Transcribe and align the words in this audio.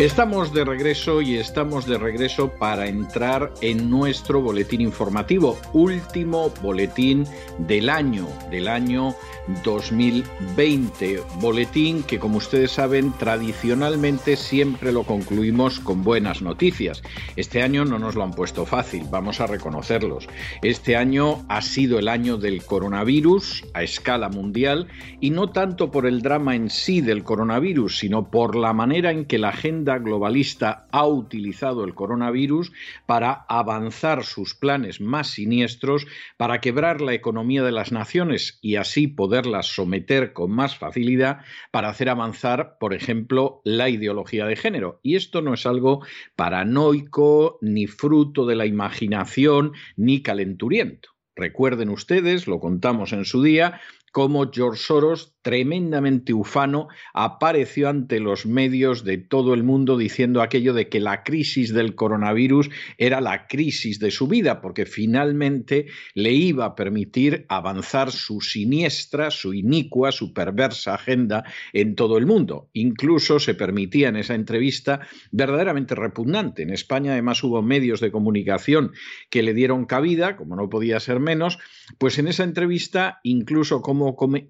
Estamos 0.00 0.54
de 0.54 0.64
regreso 0.64 1.20
y 1.20 1.36
estamos 1.36 1.84
de 1.84 1.98
regreso 1.98 2.50
para 2.58 2.86
entrar 2.86 3.52
en 3.60 3.90
nuestro 3.90 4.40
boletín 4.40 4.80
informativo, 4.80 5.58
último 5.74 6.50
boletín 6.62 7.26
del 7.58 7.90
año, 7.90 8.26
del 8.50 8.68
año 8.68 9.14
2020. 9.62 11.20
Boletín 11.42 12.02
que, 12.02 12.18
como 12.18 12.38
ustedes 12.38 12.70
saben, 12.70 13.12
tradicionalmente 13.18 14.36
siempre 14.36 14.90
lo 14.90 15.02
concluimos 15.02 15.80
con 15.80 16.02
buenas 16.02 16.40
noticias. 16.40 17.02
Este 17.36 17.62
año 17.62 17.84
no 17.84 17.98
nos 17.98 18.14
lo 18.14 18.22
han 18.22 18.30
puesto 18.30 18.64
fácil, 18.64 19.04
vamos 19.10 19.42
a 19.42 19.46
reconocerlos. 19.48 20.28
Este 20.62 20.96
año 20.96 21.44
ha 21.50 21.60
sido 21.60 21.98
el 21.98 22.08
año 22.08 22.38
del 22.38 22.64
coronavirus 22.64 23.66
a 23.74 23.82
escala 23.82 24.30
mundial 24.30 24.88
y 25.20 25.28
no 25.28 25.50
tanto 25.50 25.90
por 25.90 26.06
el 26.06 26.22
drama 26.22 26.56
en 26.56 26.70
sí 26.70 27.02
del 27.02 27.22
coronavirus, 27.22 27.98
sino 27.98 28.30
por 28.30 28.56
la 28.56 28.72
manera 28.72 29.10
en 29.10 29.26
que 29.26 29.36
la 29.36 29.50
agenda 29.50 29.89
globalista 29.98 30.86
ha 30.90 31.06
utilizado 31.06 31.84
el 31.84 31.94
coronavirus 31.94 32.72
para 33.06 33.44
avanzar 33.48 34.24
sus 34.24 34.54
planes 34.54 35.00
más 35.00 35.28
siniestros, 35.28 36.06
para 36.36 36.60
quebrar 36.60 37.00
la 37.00 37.14
economía 37.14 37.62
de 37.62 37.72
las 37.72 37.92
naciones 37.92 38.58
y 38.62 38.76
así 38.76 39.06
poderlas 39.06 39.66
someter 39.66 40.32
con 40.32 40.50
más 40.50 40.76
facilidad, 40.76 41.40
para 41.70 41.88
hacer 41.88 42.08
avanzar, 42.08 42.76
por 42.78 42.94
ejemplo, 42.94 43.60
la 43.64 43.88
ideología 43.88 44.46
de 44.46 44.56
género. 44.56 45.00
Y 45.02 45.16
esto 45.16 45.42
no 45.42 45.54
es 45.54 45.66
algo 45.66 46.04
paranoico, 46.36 47.58
ni 47.60 47.86
fruto 47.86 48.46
de 48.46 48.56
la 48.56 48.66
imaginación, 48.66 49.72
ni 49.96 50.22
calenturiento. 50.22 51.10
Recuerden 51.36 51.88
ustedes, 51.88 52.46
lo 52.46 52.60
contamos 52.60 53.14
en 53.14 53.24
su 53.24 53.42
día, 53.42 53.80
cómo 54.12 54.50
George 54.52 54.82
Soros 54.82 55.34
tremendamente 55.42 56.34
ufano, 56.34 56.88
apareció 57.14 57.88
ante 57.88 58.20
los 58.20 58.44
medios 58.44 59.04
de 59.04 59.18
todo 59.18 59.54
el 59.54 59.62
mundo 59.62 59.96
diciendo 59.96 60.42
aquello 60.42 60.74
de 60.74 60.88
que 60.88 61.00
la 61.00 61.22
crisis 61.22 61.72
del 61.72 61.94
coronavirus 61.94 62.68
era 62.98 63.20
la 63.20 63.46
crisis 63.46 63.98
de 63.98 64.10
su 64.10 64.28
vida, 64.28 64.60
porque 64.60 64.84
finalmente 64.84 65.86
le 66.14 66.32
iba 66.32 66.66
a 66.66 66.74
permitir 66.74 67.46
avanzar 67.48 68.12
su 68.12 68.40
siniestra, 68.40 69.30
su 69.30 69.54
inicua, 69.54 70.12
su 70.12 70.32
perversa 70.34 70.94
agenda 70.94 71.44
en 71.72 71.94
todo 71.94 72.18
el 72.18 72.26
mundo. 72.26 72.68
Incluso 72.74 73.38
se 73.38 73.54
permitía 73.54 74.08
en 74.08 74.16
esa 74.16 74.34
entrevista 74.34 75.00
verdaderamente 75.30 75.94
repugnante. 75.94 76.62
En 76.62 76.70
España 76.70 77.12
además 77.12 77.42
hubo 77.42 77.62
medios 77.62 78.00
de 78.00 78.12
comunicación 78.12 78.92
que 79.30 79.42
le 79.42 79.54
dieron 79.54 79.86
cabida, 79.86 80.36
como 80.36 80.56
no 80.56 80.68
podía 80.68 81.00
ser 81.00 81.20
menos, 81.20 81.58
pues 81.98 82.18
en 82.18 82.28
esa 82.28 82.44
entrevista 82.44 83.20
incluso 83.22 83.80
como 83.80 83.99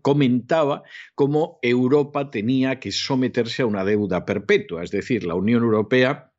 comentaba 0.02 0.82
cómo 1.14 1.58
Europa 1.62 2.30
tenía 2.30 2.80
que 2.80 2.92
someterse 2.92 3.62
a 3.62 3.66
una 3.66 3.84
deuda 3.84 4.24
perpetua, 4.24 4.82
es 4.82 4.90
decir, 4.90 5.24
la 5.24 5.34
Unión 5.34 5.62
Europea 5.62 6.30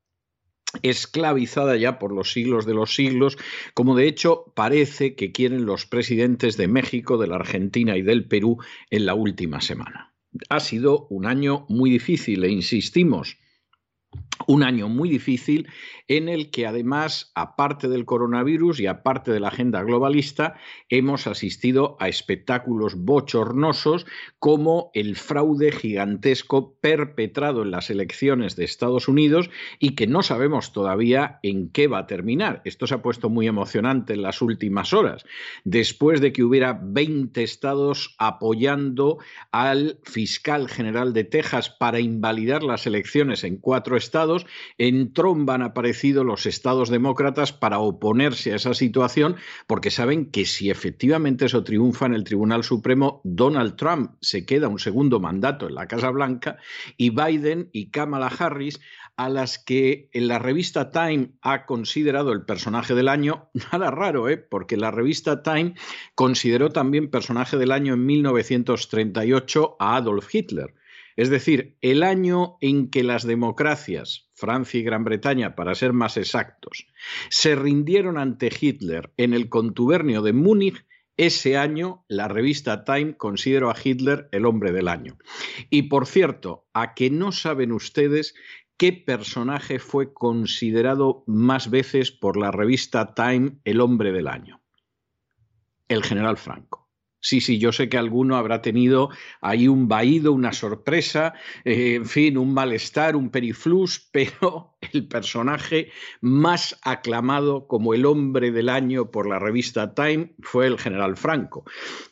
esclavizada 0.83 1.75
ya 1.75 1.99
por 1.99 2.13
los 2.13 2.31
siglos 2.31 2.65
de 2.65 2.73
los 2.73 2.95
siglos, 2.95 3.37
como 3.73 3.95
de 3.95 4.07
hecho 4.07 4.53
parece 4.55 5.15
que 5.15 5.31
quieren 5.31 5.65
los 5.65 5.85
presidentes 5.85 6.57
de 6.57 6.67
México, 6.67 7.17
de 7.17 7.27
la 7.27 7.35
Argentina 7.35 7.97
y 7.97 8.01
del 8.01 8.27
Perú 8.27 8.57
en 8.89 9.05
la 9.05 9.13
última 9.13 9.61
semana. 9.61 10.13
Ha 10.49 10.59
sido 10.59 11.07
un 11.09 11.25
año 11.25 11.65
muy 11.67 11.89
difícil 11.89 12.43
e 12.43 12.49
insistimos, 12.49 13.37
un 14.47 14.63
año 14.63 14.89
muy 14.89 15.09
difícil 15.09 15.67
en 16.07 16.27
el 16.27 16.51
que 16.51 16.67
además, 16.67 17.31
aparte 17.35 17.87
del 17.87 18.05
coronavirus 18.05 18.81
y 18.81 18.87
aparte 18.87 19.31
de 19.31 19.39
la 19.39 19.47
agenda 19.47 19.81
globalista, 19.83 20.55
hemos 20.89 21.25
asistido 21.25 21.95
a 21.99 22.09
espectáculos 22.09 22.95
bochornosos 22.95 24.05
como 24.39 24.91
el 24.93 25.15
fraude 25.15 25.71
gigantesco 25.71 26.75
perpetrado 26.81 27.63
en 27.63 27.71
las 27.71 27.89
elecciones 27.89 28.55
de 28.55 28.65
Estados 28.65 29.07
Unidos 29.07 29.49
y 29.79 29.95
que 29.95 30.07
no 30.07 30.21
sabemos 30.21 30.73
todavía 30.73 31.39
en 31.43 31.69
qué 31.69 31.87
va 31.87 31.99
a 31.99 32.07
terminar. 32.07 32.61
Esto 32.65 32.87
se 32.87 32.95
ha 32.95 33.01
puesto 33.01 33.29
muy 33.29 33.47
emocionante 33.47 34.13
en 34.13 34.21
las 34.21 34.41
últimas 34.41 34.93
horas, 34.93 35.23
después 35.63 36.19
de 36.19 36.33
que 36.33 36.43
hubiera 36.43 36.77
20 36.81 37.41
estados 37.41 38.15
apoyando 38.17 39.19
al 39.51 39.99
fiscal 40.03 40.67
general 40.67 41.13
de 41.13 41.23
Texas 41.23 41.69
para 41.69 41.99
invalidar 41.99 42.63
las 42.63 42.85
elecciones 42.85 43.43
en 43.43 43.57
cuatro 43.57 43.95
estados, 43.95 44.20
en 44.77 45.13
Trump 45.13 45.49
han 45.49 45.61
aparecido 45.61 46.23
los 46.23 46.45
estados 46.45 46.89
demócratas 46.89 47.53
para 47.53 47.79
oponerse 47.79 48.53
a 48.53 48.55
esa 48.55 48.73
situación 48.73 49.35
porque 49.67 49.91
saben 49.91 50.31
que 50.31 50.45
si 50.45 50.69
efectivamente 50.69 51.45
eso 51.45 51.63
triunfa 51.63 52.05
en 52.05 52.13
el 52.13 52.23
Tribunal 52.23 52.63
Supremo, 52.63 53.21
Donald 53.23 53.75
Trump 53.75 54.11
se 54.21 54.45
queda 54.45 54.67
un 54.67 54.79
segundo 54.79 55.19
mandato 55.19 55.67
en 55.67 55.75
la 55.75 55.87
Casa 55.87 56.09
Blanca 56.09 56.57
y 56.97 57.09
Biden 57.09 57.69
y 57.71 57.89
Kamala 57.89 58.27
Harris 58.27 58.79
a 59.17 59.29
las 59.29 59.59
que 59.59 60.09
en 60.13 60.27
la 60.27 60.39
revista 60.39 60.91
Time 60.91 61.33
ha 61.41 61.65
considerado 61.65 62.31
el 62.31 62.43
personaje 62.43 62.95
del 62.95 63.07
año, 63.07 63.49
nada 63.71 63.91
raro, 63.91 64.29
¿eh? 64.29 64.37
porque 64.37 64.77
la 64.77 64.91
revista 64.91 65.43
Time 65.43 65.75
consideró 66.15 66.69
también 66.69 67.09
personaje 67.09 67.57
del 67.57 67.71
año 67.71 67.93
en 67.93 68.05
1938 68.05 69.75
a 69.79 69.97
Adolf 69.97 70.33
Hitler. 70.33 70.73
Es 71.15 71.29
decir, 71.29 71.77
el 71.81 72.03
año 72.03 72.57
en 72.61 72.89
que 72.89 73.03
las 73.03 73.23
democracias, 73.23 74.29
Francia 74.33 74.79
y 74.79 74.83
Gran 74.83 75.03
Bretaña 75.03 75.55
para 75.55 75.75
ser 75.75 75.93
más 75.93 76.17
exactos, 76.17 76.87
se 77.29 77.55
rindieron 77.55 78.17
ante 78.17 78.51
Hitler 78.59 79.13
en 79.17 79.33
el 79.33 79.49
contubernio 79.49 80.21
de 80.21 80.33
Múnich, 80.33 80.85
ese 81.17 81.57
año 81.57 82.05
la 82.07 82.27
revista 82.27 82.83
Time 82.83 83.15
consideró 83.15 83.69
a 83.69 83.75
Hitler 83.81 84.29
el 84.31 84.45
hombre 84.45 84.71
del 84.71 84.87
año. 84.87 85.17
Y 85.69 85.83
por 85.83 86.07
cierto, 86.07 86.65
a 86.73 86.93
que 86.95 87.11
no 87.11 87.31
saben 87.31 87.71
ustedes 87.73 88.33
qué 88.77 88.93
personaje 88.93 89.77
fue 89.77 90.13
considerado 90.13 91.23
más 91.27 91.69
veces 91.69 92.11
por 92.11 92.37
la 92.37 92.49
revista 92.49 93.13
Time 93.13 93.57
el 93.65 93.81
hombre 93.81 94.11
del 94.11 94.27
año. 94.27 94.61
El 95.87 96.03
general 96.03 96.37
Franco. 96.37 96.80
Sí, 97.21 97.39
sí, 97.39 97.59
yo 97.59 97.71
sé 97.71 97.87
que 97.87 97.97
alguno 97.97 98.35
habrá 98.35 98.63
tenido 98.63 99.09
ahí 99.41 99.67
un 99.67 99.87
vaído, 99.87 100.33
una 100.33 100.53
sorpresa, 100.53 101.33
eh, 101.63 101.95
en 101.95 102.05
fin, 102.07 102.37
un 102.37 102.53
malestar, 102.53 103.15
un 103.15 103.29
periflux, 103.29 103.99
pero 104.11 104.75
el 104.91 105.07
personaje 105.07 105.91
más 106.19 106.79
aclamado 106.81 107.67
como 107.67 107.93
el 107.93 108.05
hombre 108.07 108.51
del 108.51 108.69
año 108.69 109.11
por 109.11 109.29
la 109.29 109.37
revista 109.37 109.93
Time 109.93 110.33
fue 110.41 110.65
el 110.65 110.79
general 110.79 111.15
Franco, 111.15 111.63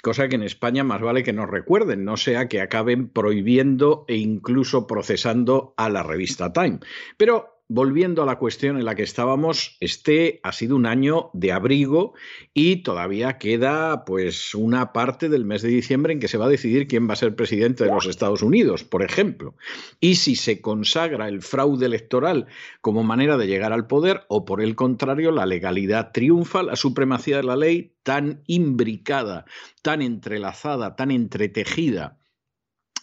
cosa 0.03 0.29
que 0.29 0.35
en 0.35 0.43
España 0.43 0.83
más 0.83 1.01
vale 1.01 1.23
que 1.23 1.33
nos 1.33 1.49
recuerden, 1.49 2.05
no 2.05 2.15
sea 2.15 2.47
que 2.47 2.61
acaben 2.61 3.09
prohibiendo 3.09 4.05
e 4.07 4.17
incluso 4.17 4.85
procesando 4.85 5.73
a 5.75 5.89
la 5.89 6.03
revista 6.03 6.53
Time. 6.53 6.79
Pero 7.17 7.58
volviendo 7.71 8.23
a 8.23 8.25
la 8.25 8.39
cuestión 8.39 8.77
en 8.77 8.85
la 8.85 8.95
que 8.95 9.03
estábamos, 9.03 9.77
este 9.79 10.39
ha 10.41 10.51
sido 10.51 10.75
un 10.75 10.87
año 10.87 11.29
de 11.33 11.51
abrigo 11.51 12.13
y 12.51 12.77
todavía 12.77 13.37
queda 13.37 14.05
pues 14.05 14.55
una 14.55 14.91
parte 14.91 15.29
del 15.29 15.45
mes 15.45 15.61
de 15.61 15.69
diciembre 15.69 16.11
en 16.11 16.19
que 16.19 16.27
se 16.27 16.39
va 16.39 16.47
a 16.47 16.49
decidir 16.49 16.87
quién 16.87 17.07
va 17.07 17.13
a 17.13 17.17
ser 17.17 17.35
presidente 17.35 17.83
de 17.83 17.91
los 17.91 18.07
Estados 18.07 18.41
Unidos, 18.41 18.83
por 18.83 19.03
ejemplo. 19.03 19.55
Y 19.99 20.15
si 20.15 20.35
se 20.35 20.61
consagra 20.61 21.27
el 21.27 21.43
fraude 21.43 21.85
electoral 21.85 22.47
como 22.81 23.03
manera 23.03 23.37
de 23.37 23.45
llegar 23.45 23.71
al 23.71 23.85
poder 23.85 24.25
o 24.29 24.45
por 24.45 24.61
el 24.61 24.75
contrario 24.75 25.31
la 25.31 25.45
legalidad 25.45 26.11
triunfa, 26.11 26.63
la 26.63 26.75
supremacía 26.75 27.37
de 27.37 27.43
la 27.43 27.55
ley 27.55 27.93
tan 28.01 28.41
imbricada, 28.47 29.45
tan 29.83 30.01
entrelazada, 30.01 30.95
tan 30.95 31.11
entretejida 31.11 32.18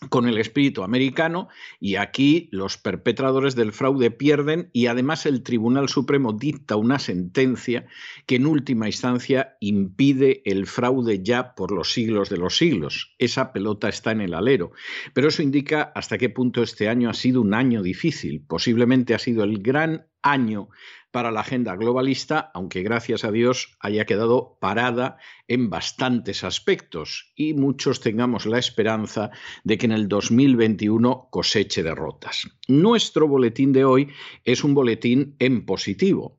con 0.09 0.29
el 0.29 0.39
espíritu 0.39 0.83
americano 0.83 1.49
y 1.81 1.97
aquí 1.97 2.49
los 2.53 2.77
perpetradores 2.77 3.55
del 3.55 3.73
fraude 3.73 4.11
pierden 4.11 4.69
y 4.73 4.87
además 4.87 5.27
el 5.27 5.43
Tribunal 5.43 5.89
Supremo 5.89 6.33
dicta 6.33 6.77
una 6.77 6.99
sentencia 6.99 7.87
que 8.27 8.37
en 8.37 8.47
última 8.47 8.87
instancia 8.87 9.57
impide 9.61 10.43
el 10.45 10.67
fraude 10.67 11.23
ya 11.23 11.55
por 11.55 11.73
los 11.73 11.93
siglos 11.93 12.29
de 12.29 12.37
los 12.37 12.57
siglos. 12.57 13.15
Esa 13.19 13.53
pelota 13.53 13.89
está 13.89 14.13
en 14.13 14.21
el 14.21 14.35
alero. 14.35 14.73
Pero 15.15 15.29
eso 15.29 15.43
indica 15.43 15.93
hasta 15.95 16.19
qué 16.19 16.29
punto 16.29 16.63
este 16.63 16.89
año 16.89 17.09
ha 17.09 17.15
sido 17.15 17.41
un 17.41 17.55
año 17.55 17.83
difícil. 17.83 18.45
Posiblemente 18.47 19.15
ha 19.15 19.19
sido 19.19 19.45
el 19.45 19.63
gran 19.63 20.07
año 20.23 20.69
para 21.17 21.31
la 21.31 21.41
agenda 21.41 21.75
globalista, 21.77 22.51
aunque 22.53 22.83
gracias 22.83 23.25
a 23.25 23.33
Dios 23.33 23.75
haya 23.81 24.05
quedado 24.05 24.59
parada 24.61 25.17
en 25.49 25.71
bastantes 25.71 26.45
aspectos 26.45 27.33
y 27.35 27.55
muchos 27.55 28.01
tengamos 28.01 28.45
la 28.45 28.59
esperanza 28.59 29.31
de 29.65 29.79
que 29.79 29.87
en 29.87 29.93
el 29.93 30.09
2021 30.09 31.29
coseche 31.31 31.83
derrotas. 31.83 32.51
Nuestro 32.69 33.29
boletín 33.29 33.73
de 33.73 33.87
hoy 33.87 34.09
es 34.45 34.63
un 34.63 34.75
boletín 34.75 35.37
en 35.39 35.65
positivo. 35.65 36.39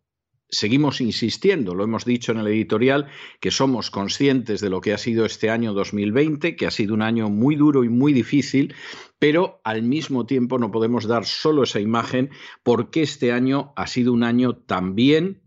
Seguimos 0.50 1.02
insistiendo, 1.02 1.76
lo 1.76 1.84
hemos 1.84 2.06
dicho 2.06 2.32
en 2.32 2.40
el 2.40 2.48
editorial, 2.48 3.08
que 3.40 3.52
somos 3.52 3.92
conscientes 3.92 4.62
de 4.62 4.70
lo 4.70 4.82
que 4.82 4.94
ha 4.94 4.98
sido 4.98 5.26
este 5.26 5.50
año 5.50 5.74
2020, 5.74 6.56
que 6.56 6.68
ha 6.68 6.72
sido 6.72 6.94
un 6.94 7.02
año 7.02 7.30
muy 7.30 7.56
duro 7.56 7.84
y 7.84 7.90
muy 7.90 8.14
difícil, 8.14 8.74
pero 9.20 9.60
al 9.64 9.84
mismo 9.84 10.26
tiempo 10.26 10.60
no 10.60 10.72
podemos 10.72 11.06
dar 11.06 11.26
solo 11.26 11.64
esa 11.64 11.80
imagen 11.80 12.30
porque 12.64 13.02
este 13.02 13.32
año 13.32 13.74
ha 13.76 13.88
sido 13.88 14.14
un 14.14 14.24
año 14.24 14.56
también 14.56 15.42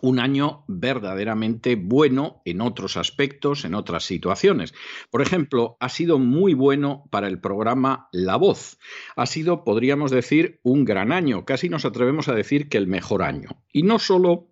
un 0.00 0.18
año 0.18 0.64
verdaderamente 0.68 1.76
bueno 1.76 2.40
en 2.44 2.60
otros 2.60 2.96
aspectos, 2.96 3.64
en 3.64 3.74
otras 3.74 4.04
situaciones. 4.04 4.74
Por 5.10 5.22
ejemplo, 5.22 5.76
ha 5.80 5.88
sido 5.88 6.18
muy 6.18 6.54
bueno 6.54 7.04
para 7.10 7.28
el 7.28 7.40
programa 7.40 8.08
La 8.12 8.36
Voz. 8.36 8.78
Ha 9.16 9.26
sido, 9.26 9.64
podríamos 9.64 10.10
decir, 10.10 10.60
un 10.62 10.84
gran 10.84 11.12
año, 11.12 11.44
casi 11.44 11.68
nos 11.68 11.84
atrevemos 11.84 12.28
a 12.28 12.34
decir 12.34 12.68
que 12.68 12.78
el 12.78 12.86
mejor 12.86 13.22
año. 13.22 13.50
Y 13.72 13.82
no 13.82 13.98
solo 13.98 14.51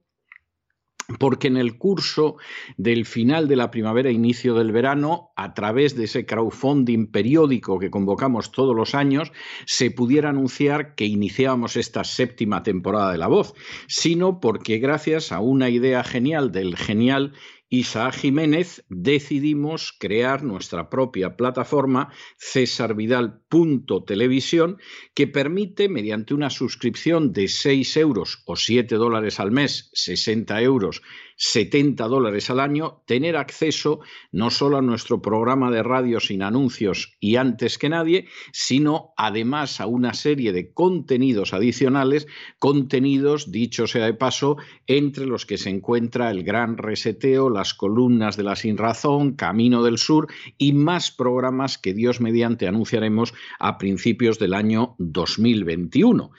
porque 1.19 1.49
en 1.49 1.57
el 1.57 1.79
curso 1.79 2.37
del 2.77 3.07
final 3.07 3.49
de 3.49 3.57
la 3.57 3.71
primavera, 3.71 4.11
inicio 4.11 4.55
del 4.55 4.73
verano, 4.73 5.33
a 5.37 5.55
través 5.55 5.97
de 5.97 6.05
ese 6.05 6.27
crowdfunding 6.27 7.07
periódico 7.07 7.79
que 7.79 7.91
convocamos 7.91 8.53
todos 8.53 8.77
los 8.77 8.95
años, 8.95 9.33
se 9.67 9.91
pudiera 9.91 10.31
anunciar 10.31 10.95
que 10.95 11.07
iniciábamos 11.07 11.77
esta 11.77 12.05
séptima 12.05 12.63
temporada 12.63 13.13
de 13.13 13.19
La 13.19 13.29
Voz, 13.29 13.55
sino 13.89 14.41
porque 14.41 14.79
gracias 14.79 15.33
a 15.33 15.41
una 15.41 15.69
idea 15.69 16.05
genial 16.05 16.53
del 16.53 16.77
genial 16.77 17.33
Isaac 17.73 18.17
Jiménez 18.17 18.85
decidimos 18.89 19.95
crear 19.97 20.43
nuestra 20.43 20.91
propia 20.91 21.37
plataforma 21.37 22.13
cesarvidal.televisión 22.37 24.79
que 25.15 25.29
permite, 25.29 25.89
mediante 25.89 26.35
una 26.35 26.51
suscripción 26.51 27.33
de 27.33 27.47
6 27.47 27.97
euros 27.99 28.43
o 28.45 28.57
7 28.57 28.97
dólares 28.97 29.39
al 29.39 29.53
mes, 29.53 29.89
60 29.93 30.61
euros 30.63 31.01
70 31.43 32.07
dólares 32.07 32.51
al 32.51 32.61
año, 32.61 33.03
tener 33.07 33.39
acceso 33.39 34.01
no 34.31 34.51
solo 34.51 34.77
a 34.77 34.83
nuestro 34.83 35.23
programa 35.23 35.71
de 35.71 35.83
radio 35.83 36.21
sin 36.21 36.43
anuncios 36.43 37.17
y 37.19 37.37
antes 37.37 37.79
que 37.79 37.89
nadie, 37.89 38.27
sino 38.53 39.15
además 39.17 39.81
a 39.81 39.87
una 39.87 40.13
serie 40.13 40.53
de 40.53 40.75
contenidos 40.75 41.55
adicionales, 41.55 42.27
contenidos, 42.59 43.51
dicho 43.51 43.87
sea 43.87 44.05
de 44.05 44.13
paso, 44.13 44.59
entre 44.87 45.25
los 45.25 45.47
que 45.47 45.57
se 45.57 45.71
encuentra 45.71 46.31
el 46.31 46.45
gran 46.45 46.77
reseteo, 46.77 47.49
las 47.49 47.73
columnas 47.73 48.37
de 48.37 48.43
la 48.43 48.55
sin 48.55 48.77
razón, 48.77 49.33
Camino 49.33 49.83
del 49.83 49.97
Sur 49.97 50.27
y 50.59 50.75
más 50.75 51.11
programas 51.11 51.79
que 51.79 51.95
Dios 51.95 52.21
mediante 52.21 52.69
anunciaremos 52.69 53.33
a 53.59 53.79
principios 53.79 54.39
del 54.39 54.53
año 54.53 54.95
2021 54.99 56.33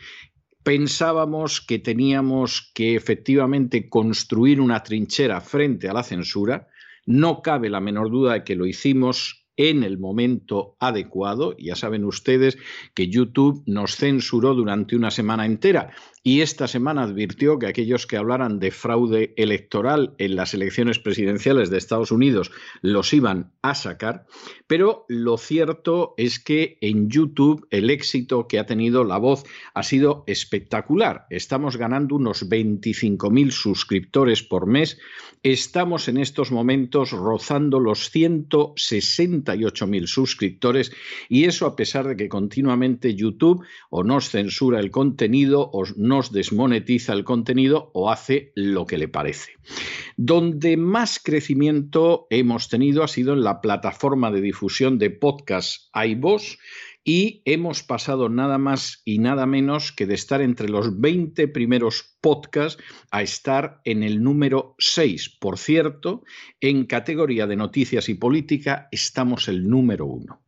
pensábamos 0.63 1.61
que 1.61 1.79
teníamos 1.79 2.71
que 2.73 2.95
efectivamente 2.95 3.89
construir 3.89 4.61
una 4.61 4.83
trinchera 4.83 5.41
frente 5.41 5.89
a 5.89 5.93
la 5.93 6.03
censura. 6.03 6.67
No 7.05 7.41
cabe 7.41 7.69
la 7.69 7.81
menor 7.81 8.11
duda 8.11 8.33
de 8.33 8.43
que 8.43 8.55
lo 8.55 8.65
hicimos 8.65 9.47
en 9.57 9.83
el 9.83 9.97
momento 9.97 10.75
adecuado. 10.79 11.55
Ya 11.57 11.75
saben 11.75 12.05
ustedes 12.05 12.57
que 12.93 13.09
YouTube 13.09 13.63
nos 13.65 13.95
censuró 13.95 14.53
durante 14.53 14.95
una 14.95 15.11
semana 15.11 15.45
entera 15.45 15.91
y 16.23 16.41
esta 16.41 16.67
semana 16.67 17.03
advirtió 17.03 17.57
que 17.57 17.65
aquellos 17.65 18.05
que 18.05 18.17
hablaran 18.17 18.59
de 18.59 18.69
fraude 18.69 19.33
electoral 19.37 20.13
en 20.19 20.35
las 20.35 20.53
elecciones 20.53 20.99
presidenciales 20.99 21.71
de 21.71 21.79
Estados 21.79 22.11
Unidos 22.11 22.51
los 22.81 23.11
iban 23.13 23.53
a 23.63 23.73
sacar, 23.73 24.27
pero 24.67 25.05
lo 25.07 25.37
cierto 25.37 26.13
es 26.17 26.39
que 26.39 26.77
en 26.81 27.09
YouTube 27.09 27.65
el 27.71 27.89
éxito 27.89 28.47
que 28.47 28.59
ha 28.59 28.67
tenido 28.67 29.03
la 29.03 29.17
voz 29.17 29.43
ha 29.73 29.81
sido 29.81 30.23
espectacular. 30.27 31.25
Estamos 31.31 31.77
ganando 31.77 32.15
unos 32.15 32.47
25.000 32.47 33.49
suscriptores 33.49 34.43
por 34.43 34.67
mes, 34.67 34.99
estamos 35.41 36.07
en 36.07 36.17
estos 36.17 36.51
momentos 36.51 37.09
rozando 37.11 37.79
los 37.79 38.13
168.000 38.13 40.05
suscriptores 40.05 40.91
y 41.29 41.45
eso 41.45 41.65
a 41.65 41.75
pesar 41.75 42.07
de 42.07 42.15
que 42.15 42.29
continuamente 42.29 43.15
YouTube 43.15 43.65
o 43.89 44.03
nos 44.03 44.29
censura 44.29 44.79
el 44.79 44.91
contenido 44.91 45.67
o 45.73 45.83
nos 46.11 46.33
desmonetiza 46.33 47.13
el 47.13 47.23
contenido 47.23 47.89
o 47.93 48.11
hace 48.11 48.51
lo 48.53 48.85
que 48.85 48.97
le 48.97 49.07
parece. 49.07 49.53
Donde 50.17 50.75
más 50.75 51.21
crecimiento 51.23 52.27
hemos 52.29 52.67
tenido 52.67 53.03
ha 53.03 53.07
sido 53.07 53.31
en 53.31 53.45
la 53.45 53.61
plataforma 53.61 54.29
de 54.29 54.41
difusión 54.41 54.97
de 54.97 55.09
podcast 55.09 55.89
iVoox 55.95 56.57
y 57.05 57.41
hemos 57.45 57.83
pasado 57.83 58.27
nada 58.27 58.57
más 58.57 59.01
y 59.05 59.19
nada 59.19 59.45
menos 59.45 59.93
que 59.93 60.05
de 60.05 60.15
estar 60.15 60.41
entre 60.41 60.67
los 60.67 60.99
20 60.99 61.47
primeros 61.47 62.17
podcasts 62.19 62.83
a 63.09 63.21
estar 63.21 63.79
en 63.85 64.03
el 64.03 64.21
número 64.21 64.75
6. 64.79 65.37
Por 65.39 65.57
cierto, 65.57 66.23
en 66.59 66.87
categoría 66.87 67.47
de 67.47 67.55
noticias 67.55 68.09
y 68.09 68.15
política 68.15 68.89
estamos 68.91 69.47
el 69.47 69.69
número 69.69 70.07
1. 70.07 70.41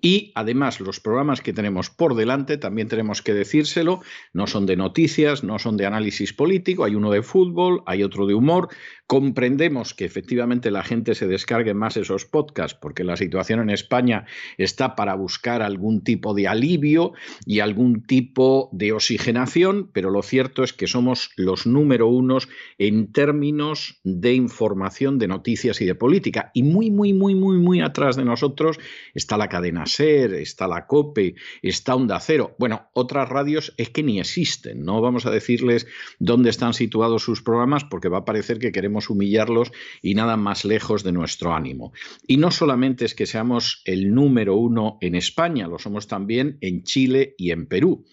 Y 0.00 0.32
además 0.34 0.80
los 0.80 1.00
programas 1.00 1.40
que 1.40 1.52
tenemos 1.52 1.90
por 1.90 2.14
delante, 2.14 2.58
también 2.58 2.88
tenemos 2.88 3.22
que 3.22 3.34
decírselo, 3.34 4.00
no 4.32 4.46
son 4.46 4.66
de 4.66 4.76
noticias, 4.76 5.44
no 5.44 5.58
son 5.58 5.76
de 5.76 5.86
análisis 5.86 6.32
político, 6.32 6.84
hay 6.84 6.94
uno 6.94 7.10
de 7.10 7.22
fútbol, 7.22 7.82
hay 7.86 8.02
otro 8.02 8.26
de 8.26 8.34
humor, 8.34 8.68
Comprendemos 9.12 9.92
que 9.92 10.06
efectivamente 10.06 10.70
la 10.70 10.82
gente 10.82 11.14
se 11.14 11.26
descargue 11.26 11.74
más 11.74 11.98
esos 11.98 12.24
podcasts 12.24 12.78
porque 12.80 13.04
la 13.04 13.18
situación 13.18 13.60
en 13.60 13.68
España 13.68 14.24
está 14.56 14.96
para 14.96 15.14
buscar 15.16 15.60
algún 15.60 16.02
tipo 16.02 16.32
de 16.32 16.48
alivio 16.48 17.12
y 17.44 17.60
algún 17.60 18.04
tipo 18.06 18.70
de 18.72 18.92
oxigenación, 18.92 19.90
pero 19.92 20.08
lo 20.08 20.22
cierto 20.22 20.64
es 20.64 20.72
que 20.72 20.86
somos 20.86 21.28
los 21.36 21.66
número 21.66 22.08
unos 22.08 22.48
en 22.78 23.12
términos 23.12 24.00
de 24.02 24.32
información, 24.32 25.18
de 25.18 25.28
noticias 25.28 25.82
y 25.82 25.84
de 25.84 25.94
política. 25.94 26.50
Y 26.54 26.62
muy, 26.62 26.90
muy, 26.90 27.12
muy, 27.12 27.34
muy, 27.34 27.58
muy 27.58 27.82
atrás 27.82 28.16
de 28.16 28.24
nosotros 28.24 28.78
está 29.12 29.36
la 29.36 29.50
cadena 29.50 29.84
SER, 29.84 30.32
está 30.32 30.66
la 30.66 30.86
COPE, 30.86 31.34
está 31.60 31.96
Onda 31.96 32.18
Cero. 32.18 32.56
Bueno, 32.58 32.88
otras 32.94 33.28
radios 33.28 33.74
es 33.76 33.90
que 33.90 34.02
ni 34.02 34.20
existen. 34.20 34.86
No 34.86 35.02
vamos 35.02 35.26
a 35.26 35.30
decirles 35.30 35.86
dónde 36.18 36.48
están 36.48 36.72
situados 36.72 37.22
sus 37.22 37.42
programas 37.42 37.84
porque 37.84 38.08
va 38.08 38.20
a 38.20 38.24
parecer 38.24 38.58
que 38.58 38.72
queremos 38.72 39.01
humillarlos 39.10 39.72
y 40.02 40.14
nada 40.14 40.36
más 40.36 40.64
lejos 40.64 41.02
de 41.02 41.12
nuestro 41.12 41.54
ánimo. 41.54 41.92
Y 42.26 42.36
no 42.36 42.50
solamente 42.50 43.04
es 43.04 43.14
que 43.14 43.26
seamos 43.26 43.82
el 43.84 44.14
número 44.14 44.56
uno 44.56 44.98
en 45.00 45.14
España, 45.14 45.68
lo 45.68 45.78
somos 45.78 46.06
también 46.06 46.58
en 46.60 46.84
Chile 46.84 47.34
y 47.38 47.50
en 47.50 47.66
Perú. 47.66 48.04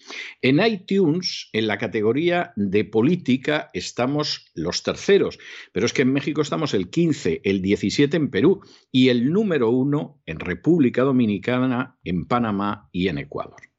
En 0.42 0.60
iTunes, 0.64 1.48
en 1.52 1.66
la 1.66 1.78
categoría 1.78 2.52
de 2.56 2.84
política, 2.84 3.70
estamos 3.72 4.50
los 4.54 4.82
terceros, 4.82 5.38
pero 5.72 5.86
es 5.86 5.92
que 5.92 6.02
en 6.02 6.12
México 6.12 6.42
estamos 6.42 6.74
el 6.74 6.90
15, 6.90 7.42
el 7.44 7.62
17 7.62 8.16
en 8.16 8.30
Perú 8.30 8.60
y 8.90 9.08
el 9.08 9.32
número 9.32 9.70
uno 9.70 10.20
en 10.26 10.40
República 10.40 11.02
Dominicana, 11.02 11.98
en 12.04 12.26
Panamá 12.26 12.88
y 12.92 13.08
en 13.08 13.18
Ecuador. 13.18 13.69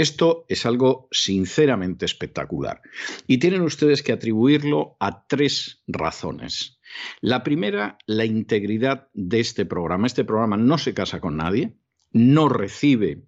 Esto 0.00 0.46
es 0.48 0.64
algo 0.64 1.08
sinceramente 1.10 2.06
espectacular 2.06 2.80
y 3.26 3.36
tienen 3.36 3.60
ustedes 3.60 4.02
que 4.02 4.12
atribuirlo 4.12 4.96
a 4.98 5.26
tres 5.26 5.82
razones. 5.86 6.80
La 7.20 7.44
primera, 7.44 7.98
la 8.06 8.24
integridad 8.24 9.08
de 9.12 9.40
este 9.40 9.66
programa. 9.66 10.06
Este 10.06 10.24
programa 10.24 10.56
no 10.56 10.78
se 10.78 10.94
casa 10.94 11.20
con 11.20 11.36
nadie, 11.36 11.76
no 12.12 12.48
recibe 12.48 13.26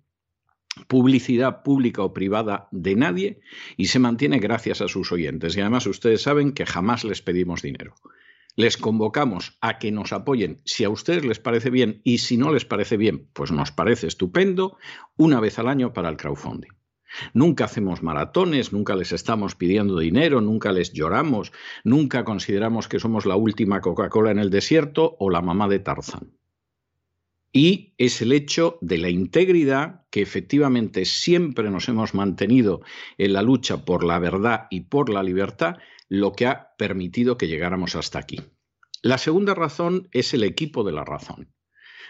publicidad 0.88 1.62
pública 1.62 2.04
o 2.04 2.14
privada 2.14 2.68
de 2.70 2.96
nadie 2.96 3.40
y 3.76 3.88
se 3.88 3.98
mantiene 3.98 4.38
gracias 4.38 4.80
a 4.80 4.88
sus 4.88 5.12
oyentes. 5.12 5.54
Y 5.54 5.60
además 5.60 5.86
ustedes 5.86 6.22
saben 6.22 6.52
que 6.52 6.64
jamás 6.64 7.04
les 7.04 7.20
pedimos 7.20 7.60
dinero 7.60 7.96
les 8.56 8.76
convocamos 8.76 9.56
a 9.60 9.78
que 9.78 9.92
nos 9.92 10.12
apoyen 10.12 10.60
si 10.64 10.84
a 10.84 10.90
ustedes 10.90 11.24
les 11.24 11.38
parece 11.38 11.70
bien 11.70 12.00
y 12.04 12.18
si 12.18 12.36
no 12.36 12.52
les 12.52 12.64
parece 12.64 12.96
bien, 12.96 13.28
pues 13.32 13.50
nos 13.50 13.72
parece 13.72 14.06
estupendo, 14.06 14.76
una 15.16 15.40
vez 15.40 15.58
al 15.58 15.68
año 15.68 15.92
para 15.92 16.08
el 16.08 16.16
crowdfunding. 16.16 16.72
Nunca 17.34 17.64
hacemos 17.64 18.02
maratones, 18.02 18.72
nunca 18.72 18.96
les 18.96 19.12
estamos 19.12 19.54
pidiendo 19.54 19.98
dinero, 19.98 20.40
nunca 20.40 20.72
les 20.72 20.92
lloramos, 20.92 21.52
nunca 21.84 22.24
consideramos 22.24 22.88
que 22.88 23.00
somos 23.00 23.26
la 23.26 23.36
última 23.36 23.80
Coca-Cola 23.80 24.30
en 24.30 24.38
el 24.38 24.50
desierto 24.50 25.16
o 25.18 25.30
la 25.30 25.42
mamá 25.42 25.68
de 25.68 25.78
Tarzán. 25.78 26.32
Y 27.54 27.94
es 27.98 28.22
el 28.22 28.32
hecho 28.32 28.78
de 28.80 28.96
la 28.96 29.10
integridad 29.10 30.06
que 30.10 30.22
efectivamente 30.22 31.04
siempre 31.04 31.70
nos 31.70 31.86
hemos 31.88 32.14
mantenido 32.14 32.80
en 33.18 33.34
la 33.34 33.42
lucha 33.42 33.84
por 33.84 34.04
la 34.04 34.18
verdad 34.18 34.68
y 34.70 34.82
por 34.82 35.10
la 35.10 35.22
libertad 35.22 35.76
lo 36.12 36.32
que 36.32 36.44
ha 36.44 36.74
permitido 36.76 37.38
que 37.38 37.48
llegáramos 37.48 37.96
hasta 37.96 38.18
aquí. 38.18 38.38
La 39.00 39.16
segunda 39.16 39.54
razón 39.54 40.08
es 40.12 40.34
el 40.34 40.44
equipo 40.44 40.84
de 40.84 40.92
la 40.92 41.06
razón, 41.06 41.54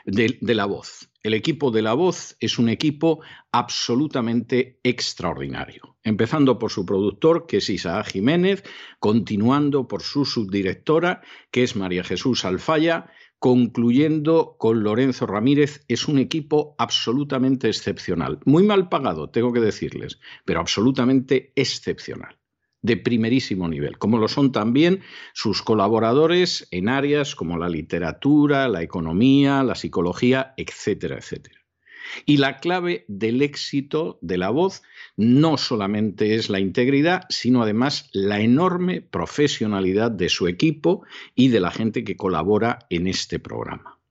de, 0.04 0.36
la 0.40 0.66
voz. 0.66 1.08
El 1.22 1.34
equipo 1.34 1.70
de 1.70 1.82
la 1.82 1.94
voz 1.94 2.36
es 2.40 2.58
un 2.58 2.68
equipo 2.68 3.20
absolutamente 3.52 4.80
extraordinario, 4.82 5.96
empezando 6.02 6.58
por 6.58 6.72
su 6.72 6.84
productor, 6.84 7.46
que 7.46 7.58
es 7.58 7.70
Isaac 7.70 8.08
Jiménez, 8.08 8.64
continuando 8.98 9.86
por 9.86 10.02
su 10.02 10.24
subdirectora, 10.24 11.22
que 11.52 11.62
es 11.62 11.76
María 11.76 12.02
Jesús 12.02 12.44
Alfaya, 12.44 13.08
concluyendo 13.38 14.56
con 14.58 14.82
Lorenzo 14.82 15.28
Ramírez, 15.28 15.84
es 15.86 16.08
un 16.08 16.18
equipo 16.18 16.74
absolutamente 16.76 17.68
excepcional. 17.68 18.40
Muy 18.46 18.64
mal 18.64 18.88
pagado, 18.88 19.30
tengo 19.30 19.52
que 19.52 19.60
decirles, 19.60 20.18
pero 20.44 20.58
absolutamente 20.58 21.52
excepcional. 21.54 22.41
De 22.82 22.96
primerísimo 22.96 23.68
nivel, 23.68 23.96
como 23.98 24.18
lo 24.18 24.28
son 24.28 24.52
también 24.52 25.00
sus 25.32 25.62
colaboradores 25.62 26.68
en 26.70 26.88
áreas 26.88 27.34
como 27.34 27.56
la 27.56 27.68
literatura, 27.68 28.68
la 28.68 28.82
economía, 28.82 29.62
la 29.62 29.76
psicología, 29.76 30.52
etcétera, 30.56 31.16
etcétera. 31.16 31.60
Y 32.26 32.38
la 32.38 32.58
clave 32.58 33.04
del 33.08 33.42
éxito 33.42 34.18
de 34.20 34.36
la 34.36 34.50
voz 34.50 34.82
no 35.16 35.56
solamente 35.56 36.34
es 36.34 36.50
la 36.50 36.58
integridad, 36.58 37.22
sino 37.28 37.62
además 37.62 38.10
la 38.12 38.40
enorme 38.40 39.00
profesionalidad 39.00 40.10
de 40.10 40.28
su 40.28 40.48
equipo 40.48 41.04
y 41.34 41.48
de 41.48 41.60
la 41.60 41.70
gente 41.70 42.04
que 42.04 42.16
colabora 42.16 42.80
en 42.90 43.06
este 43.06 43.38
programa. 43.38 44.01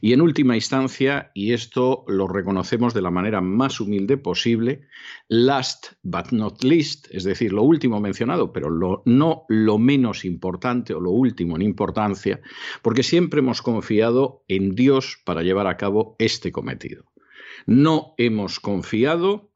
Y 0.00 0.12
en 0.12 0.20
última 0.20 0.54
instancia, 0.54 1.30
y 1.34 1.52
esto 1.52 2.04
lo 2.08 2.26
reconocemos 2.26 2.94
de 2.94 3.02
la 3.02 3.10
manera 3.10 3.40
más 3.40 3.80
humilde 3.80 4.16
posible, 4.16 4.82
last 5.28 5.92
but 6.02 6.32
not 6.32 6.64
least, 6.64 7.06
es 7.10 7.24
decir, 7.24 7.52
lo 7.52 7.62
último 7.62 8.00
mencionado, 8.00 8.52
pero 8.52 8.70
no 9.04 9.44
lo 9.48 9.78
menos 9.78 10.24
importante 10.24 10.94
o 10.94 11.00
lo 11.00 11.10
último 11.10 11.56
en 11.56 11.62
importancia, 11.62 12.40
porque 12.82 13.02
siempre 13.02 13.40
hemos 13.40 13.62
confiado 13.62 14.44
en 14.48 14.74
Dios 14.74 15.18
para 15.24 15.42
llevar 15.42 15.66
a 15.66 15.76
cabo 15.76 16.16
este 16.18 16.52
cometido. 16.52 17.04
No 17.66 18.14
hemos 18.16 18.58
confiado 18.58 19.49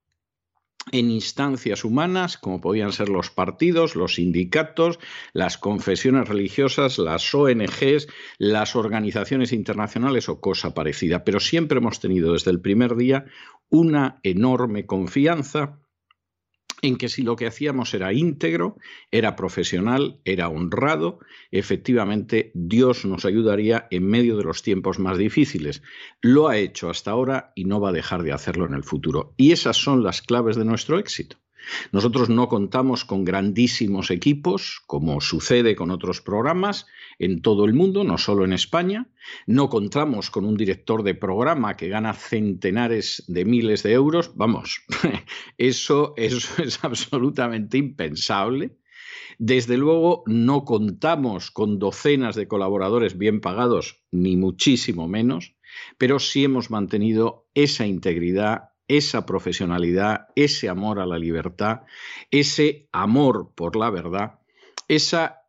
en 0.93 1.11
instancias 1.11 1.85
humanas, 1.85 2.39
como 2.39 2.61
podían 2.61 2.93
ser 2.93 3.09
los 3.09 3.31
partidos, 3.31 3.97
los 3.97 4.17
sindicatos, 4.17 4.99
las 5.33 5.59
confesiones 5.59 6.29
religiosas, 6.29 6.99
las 6.99 7.35
ONGs, 7.35 8.09
las 8.39 8.77
organizaciones 8.77 9.53
internacionales 9.53 10.29
o 10.29 10.41
cosa 10.41 10.75
parecida. 10.75 11.25
Pero 11.25 11.41
siempre 11.41 11.79
hemos 11.79 12.01
tenido 12.01 12.33
desde 12.33 12.51
el 12.51 12.61
primer 12.61 12.97
día 12.97 13.25
una 13.71 14.21
enorme 14.23 14.87
confianza 14.87 15.81
en 16.83 16.97
que 16.97 17.09
si 17.09 17.23
lo 17.23 17.37
que 17.37 17.47
hacíamos 17.47 17.95
era 17.95 18.13
íntegro, 18.13 18.77
era 19.11 19.37
profesional, 19.37 20.21
era 20.25 20.49
honrado, 20.49 21.19
efectivamente 21.51 22.51
Dios 22.55 23.05
nos 23.05 23.25
ayudaría 23.25 23.87
en 23.91 24.07
medio 24.07 24.37
de 24.37 24.45
los 24.45 24.63
tiempos 24.63 24.99
más 24.99 25.19
difíciles. 25.19 25.83
Lo 26.21 26.49
ha 26.49 26.59
hecho 26.59 26.91
hasta 26.91 27.11
ahora 27.11 27.53
y 27.55 27.65
no 27.65 27.81
va 27.81 27.91
a 27.91 27.93
dejar 27.93 28.23
de 28.23 28.33
hacerlo 28.33 28.67
en 28.67 28.75
el 28.75 28.85
futuro. 28.85 29.35
Y 29.37 29.53
esas 29.53 29.77
son 29.77 30.03
las 30.03 30.23
claves 30.23 30.57
de 30.57 30.65
nuestro 30.65 30.99
éxito. 30.99 31.44
Nosotros 31.93 32.29
no 32.29 32.49
contamos 32.49 33.05
con 33.05 33.25
grandísimos 33.25 34.11
equipos, 34.11 34.83
como 34.87 35.21
sucede 35.21 35.75
con 35.75 35.91
otros 35.91 36.21
programas 36.21 36.87
en 37.19 37.43
todo 37.43 37.65
el 37.65 37.75
mundo, 37.75 38.05
no 38.05 38.19
solo 38.19 38.45
en 38.45 38.53
España. 38.53 39.09
No 39.47 39.69
contamos 39.69 40.31
con 40.31 40.45
un 40.45 40.57
director 40.57 41.03
de 41.03 41.15
programa 41.15 41.77
que 41.77 41.89
gana 41.89 42.13
centenares 42.13 43.25
de 43.29 43.45
miles 43.45 43.83
de 43.83 43.93
euros. 43.93 44.33
Vamos, 44.35 44.83
eso, 45.59 46.15
es 46.17 46.85
absolutamente 46.85 47.79
impensable. 47.79 48.77
Desde 49.39 49.77
luego, 49.77 50.23
no 50.27 50.65
contamos 50.65 51.51
con 51.51 51.79
docenas 51.79 52.37
de 52.37 52.47
colaboradores 52.47 53.19
bien 53.19 53.41
pagados, 53.41 54.03
ni 54.11 54.37
muchísimo 54.37 55.09
menos, 55.09 55.57
pero 55.99 56.19
sí 56.19 56.45
hemos 56.45 56.71
mantenido 56.71 57.49
esa 57.55 57.87
integridad 57.87 58.74
esa 58.89 59.27
profesionalidad, 59.27 60.29
ese 60.37 60.69
amor 60.69 61.01
a 61.01 61.07
la 61.07 61.19
libertad, 61.19 61.83
ese 62.31 62.89
amor 62.93 63.53
por 63.55 63.77
la 63.77 63.91
verdad, 63.91 64.41
esa 64.89 65.45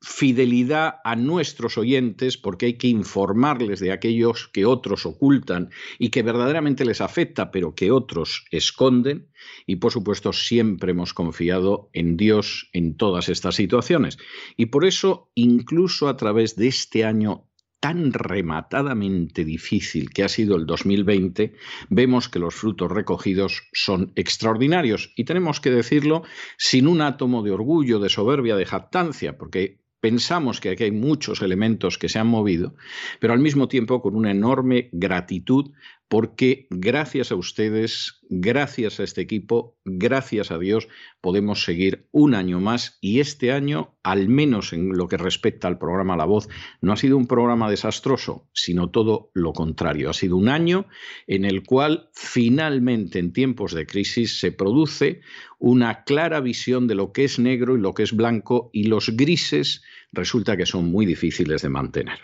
fidelidad 0.00 0.96
a 1.02 1.16
nuestros 1.16 1.76
oyentes, 1.76 2.36
porque 2.36 2.66
hay 2.66 2.74
que 2.74 2.86
informarles 2.86 3.80
de 3.80 3.90
aquellos 3.90 4.48
que 4.48 4.64
otros 4.64 5.06
ocultan 5.06 5.70
y 5.98 6.10
que 6.10 6.22
verdaderamente 6.22 6.84
les 6.84 7.00
afecta, 7.00 7.50
pero 7.50 7.74
que 7.74 7.90
otros 7.90 8.44
esconden. 8.50 9.28
Y 9.66 9.76
por 9.76 9.90
supuesto, 9.90 10.32
siempre 10.32 10.92
hemos 10.92 11.14
confiado 11.14 11.90
en 11.92 12.16
Dios 12.16 12.68
en 12.72 12.96
todas 12.96 13.28
estas 13.28 13.56
situaciones. 13.56 14.18
Y 14.56 14.66
por 14.66 14.84
eso, 14.84 15.30
incluso 15.34 16.08
a 16.08 16.16
través 16.16 16.54
de 16.54 16.68
este 16.68 17.04
año 17.04 17.47
tan 17.80 18.12
rematadamente 18.12 19.44
difícil 19.44 20.10
que 20.10 20.24
ha 20.24 20.28
sido 20.28 20.56
el 20.56 20.66
2020, 20.66 21.54
vemos 21.88 22.28
que 22.28 22.38
los 22.38 22.54
frutos 22.54 22.90
recogidos 22.90 23.62
son 23.72 24.12
extraordinarios. 24.16 25.12
Y 25.16 25.24
tenemos 25.24 25.60
que 25.60 25.70
decirlo 25.70 26.22
sin 26.56 26.86
un 26.86 27.00
átomo 27.00 27.42
de 27.42 27.52
orgullo, 27.52 28.00
de 28.00 28.08
soberbia, 28.08 28.56
de 28.56 28.66
jactancia, 28.66 29.38
porque 29.38 29.80
pensamos 30.00 30.60
que 30.60 30.70
aquí 30.70 30.84
hay 30.84 30.92
muchos 30.92 31.42
elementos 31.42 31.98
que 31.98 32.08
se 32.08 32.18
han 32.18 32.28
movido, 32.28 32.74
pero 33.20 33.32
al 33.32 33.40
mismo 33.40 33.68
tiempo 33.68 34.00
con 34.00 34.14
una 34.14 34.30
enorme 34.30 34.88
gratitud 34.92 35.72
porque 36.08 36.66
gracias 36.70 37.30
a 37.30 37.36
ustedes, 37.36 38.20
gracias 38.30 38.98
a 38.98 39.04
este 39.04 39.20
equipo, 39.20 39.78
gracias 39.84 40.50
a 40.50 40.58
Dios, 40.58 40.88
podemos 41.20 41.64
seguir 41.64 42.08
un 42.12 42.34
año 42.34 42.60
más 42.60 42.96
y 43.02 43.20
este 43.20 43.52
año, 43.52 43.98
al 44.02 44.28
menos 44.28 44.72
en 44.72 44.96
lo 44.96 45.06
que 45.06 45.18
respecta 45.18 45.68
al 45.68 45.78
programa 45.78 46.16
La 46.16 46.24
Voz, 46.24 46.48
no 46.80 46.94
ha 46.94 46.96
sido 46.96 47.18
un 47.18 47.26
programa 47.26 47.68
desastroso, 47.68 48.48
sino 48.54 48.90
todo 48.90 49.30
lo 49.34 49.52
contrario. 49.52 50.08
Ha 50.08 50.14
sido 50.14 50.36
un 50.36 50.48
año 50.48 50.86
en 51.26 51.44
el 51.44 51.62
cual 51.62 52.08
finalmente 52.14 53.18
en 53.18 53.34
tiempos 53.34 53.74
de 53.74 53.86
crisis 53.86 54.40
se 54.40 54.50
produce 54.50 55.20
una 55.58 56.04
clara 56.04 56.40
visión 56.40 56.86
de 56.86 56.94
lo 56.94 57.12
que 57.12 57.24
es 57.24 57.38
negro 57.38 57.76
y 57.76 57.80
lo 57.80 57.92
que 57.92 58.04
es 58.04 58.14
blanco 58.14 58.70
y 58.72 58.84
los 58.84 59.10
grises 59.14 59.82
resulta 60.12 60.56
que 60.56 60.64
son 60.64 60.90
muy 60.90 61.04
difíciles 61.04 61.60
de 61.60 61.68
mantener. 61.68 62.18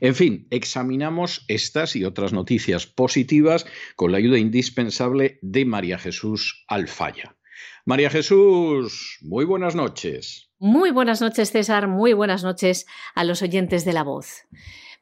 En 0.00 0.14
fin, 0.14 0.46
examinamos 0.50 1.44
estas 1.48 1.96
y 1.96 2.04
otras 2.04 2.32
noticias 2.32 2.86
positivas 2.86 3.66
con 3.94 4.12
la 4.12 4.18
ayuda 4.18 4.38
indispensable 4.38 5.38
de 5.42 5.64
María 5.64 5.98
Jesús 5.98 6.64
Alfaya. 6.68 7.36
María 7.84 8.10
Jesús, 8.10 9.18
muy 9.22 9.44
buenas 9.44 9.74
noches. 9.74 10.50
Muy 10.58 10.90
buenas 10.90 11.20
noches, 11.20 11.52
César. 11.52 11.86
Muy 11.86 12.12
buenas 12.12 12.42
noches 12.42 12.86
a 13.14 13.24
los 13.24 13.42
oyentes 13.42 13.84
de 13.84 13.92
la 13.92 14.02
voz. 14.02 14.46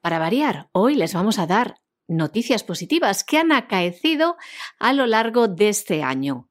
Para 0.01 0.19
variar, 0.19 0.69
hoy 0.73 0.95
les 0.95 1.15
vamos 1.15 1.39
a 1.39 1.47
dar 1.47 1.77
noticias 2.07 2.63
positivas 2.63 3.25
que 3.25 3.39
han 3.39 3.53
acaecido 3.53 4.37
a 4.79 4.93
lo 4.93 5.07
largo 5.07 5.49
de 5.49 5.69
este 5.69 6.03
año. 6.03 6.51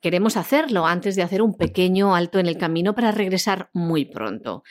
Queremos 0.00 0.36
hacerlo 0.36 0.86
antes 0.86 1.16
de 1.16 1.22
hacer 1.22 1.42
un 1.42 1.56
pequeño 1.56 2.14
alto 2.14 2.38
en 2.38 2.46
el 2.46 2.56
camino 2.56 2.94
para 2.94 3.12
regresar 3.12 3.70
muy 3.72 4.04
pronto. 4.04 4.62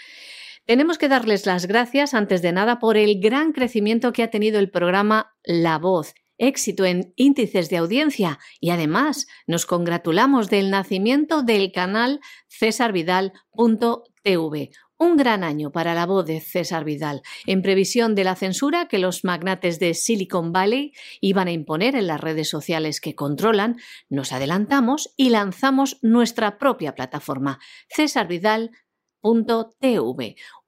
Tenemos 0.66 0.98
que 0.98 1.10
darles 1.10 1.46
las 1.46 1.68
gracias, 1.68 2.16
antes 2.16 2.42
de 2.42 2.52
nada, 2.52 2.80
por 2.80 2.98
el 2.98 3.20
gran 3.20 3.52
crecimiento 3.52 4.12
que 4.12 4.24
ha 4.24 4.32
tenido 4.32 4.58
el 4.58 4.72
programa 4.72 5.36
La 5.44 5.78
Voz, 5.78 6.16
éxito 6.40 6.86
en 6.86 7.14
índices 7.16 7.70
de 7.70 7.78
audiencia. 7.78 8.40
Y 8.60 8.72
además 8.72 9.28
nos 9.46 9.68
congratulamos 9.68 10.50
del 10.50 10.72
nacimiento 10.72 11.44
del 11.44 11.72
canal 11.72 12.20
cesarvidal.tv. 12.50 14.72
Un 14.98 15.18
gran 15.18 15.44
año 15.44 15.74
para 15.74 15.94
la 15.94 16.06
voz 16.06 16.26
de 16.26 16.40
César 16.40 16.86
Vidal, 16.86 17.22
en 17.46 17.62
previsión 17.62 18.16
de 18.16 18.24
la 18.24 18.36
censura 18.36 18.88
que 18.88 18.98
los 18.98 19.26
magnates 19.26 19.78
de 19.78 19.94
Silicon 19.94 20.54
Valley 20.54 20.94
iban 21.20 21.50
a 21.50 21.52
imponer 21.52 21.98
en 21.98 22.08
las 22.08 22.22
redes 22.22 22.48
sociales 22.48 23.02
que 23.02 23.14
controlan, 23.14 23.76
nos 24.08 24.32
adelantamos 24.32 25.14
y 25.18 25.32
lanzamos 25.32 26.00
nuestra 26.02 26.58
propia 26.58 26.96
plataforma, 26.96 27.60
César 27.90 28.30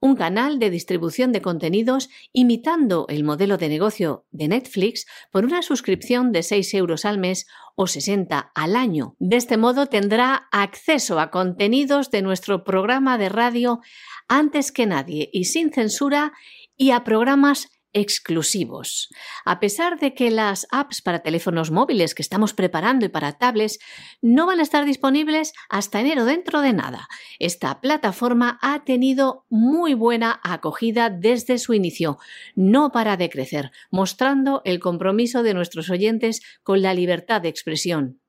Un 0.00 0.16
canal 0.16 0.58
de 0.58 0.70
distribución 0.70 1.30
de 1.30 1.40
contenidos 1.40 2.08
imitando 2.32 3.06
el 3.08 3.22
modelo 3.22 3.56
de 3.56 3.68
negocio 3.68 4.26
de 4.32 4.48
Netflix 4.48 5.06
por 5.30 5.44
una 5.44 5.62
suscripción 5.62 6.32
de 6.32 6.42
6 6.42 6.74
euros 6.74 7.04
al 7.04 7.18
mes 7.18 7.46
o 7.76 7.86
60 7.86 8.50
al 8.54 8.74
año. 8.74 9.14
De 9.20 9.36
este 9.36 9.56
modo 9.56 9.86
tendrá 9.86 10.48
acceso 10.50 11.20
a 11.20 11.30
contenidos 11.30 12.10
de 12.10 12.22
nuestro 12.22 12.64
programa 12.64 13.16
de 13.16 13.28
radio 13.28 13.80
antes 14.26 14.72
que 14.72 14.86
nadie 14.86 15.30
y 15.32 15.44
sin 15.44 15.72
censura 15.72 16.32
y 16.76 16.90
a 16.90 17.04
programas 17.04 17.68
exclusivos. 17.92 19.08
A 19.44 19.60
pesar 19.60 19.98
de 19.98 20.14
que 20.14 20.30
las 20.30 20.66
apps 20.70 21.02
para 21.02 21.20
teléfonos 21.20 21.70
móviles 21.70 22.14
que 22.14 22.22
estamos 22.22 22.54
preparando 22.54 23.06
y 23.06 23.08
para 23.08 23.38
tablets 23.38 23.78
no 24.20 24.46
van 24.46 24.60
a 24.60 24.62
estar 24.62 24.84
disponibles 24.84 25.52
hasta 25.68 26.00
enero 26.00 26.24
dentro 26.24 26.60
de 26.60 26.72
nada, 26.72 27.08
esta 27.38 27.80
plataforma 27.80 28.58
ha 28.62 28.84
tenido 28.84 29.46
muy 29.48 29.94
buena 29.94 30.40
acogida 30.42 31.10
desde 31.10 31.58
su 31.58 31.74
inicio, 31.74 32.18
no 32.54 32.92
para 32.92 33.16
de 33.16 33.30
crecer, 33.30 33.70
mostrando 33.90 34.62
el 34.64 34.80
compromiso 34.80 35.42
de 35.42 35.54
nuestros 35.54 35.90
oyentes 35.90 36.40
con 36.62 36.82
la 36.82 36.94
libertad 36.94 37.40
de 37.40 37.48
expresión. 37.48 38.20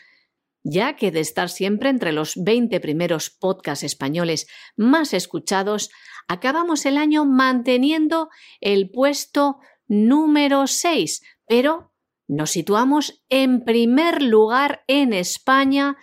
ya 0.62 0.94
que 0.94 1.10
de 1.10 1.18
estar 1.18 1.48
siempre 1.48 1.88
entre 1.88 2.12
los 2.12 2.34
20 2.36 2.78
primeros 2.78 3.30
podcasts 3.30 3.82
españoles 3.82 4.46
más 4.76 5.12
escuchados, 5.12 5.90
acabamos 6.28 6.86
el 6.86 6.96
año 6.96 7.24
manteniendo 7.24 8.28
el 8.60 8.88
puesto 8.88 9.58
número 9.88 10.68
6, 10.68 11.20
pero 11.48 11.92
nos 12.28 12.52
situamos 12.52 13.24
en 13.28 13.64
primer 13.64 14.22
lugar 14.22 14.84
en 14.86 15.12
España 15.12 15.96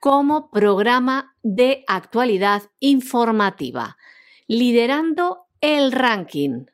como 0.00 0.50
programa 0.50 1.36
de 1.44 1.84
actualidad 1.86 2.62
informativa, 2.80 3.96
liderando 4.50 5.46
el 5.60 5.92
ranking. 5.92 6.66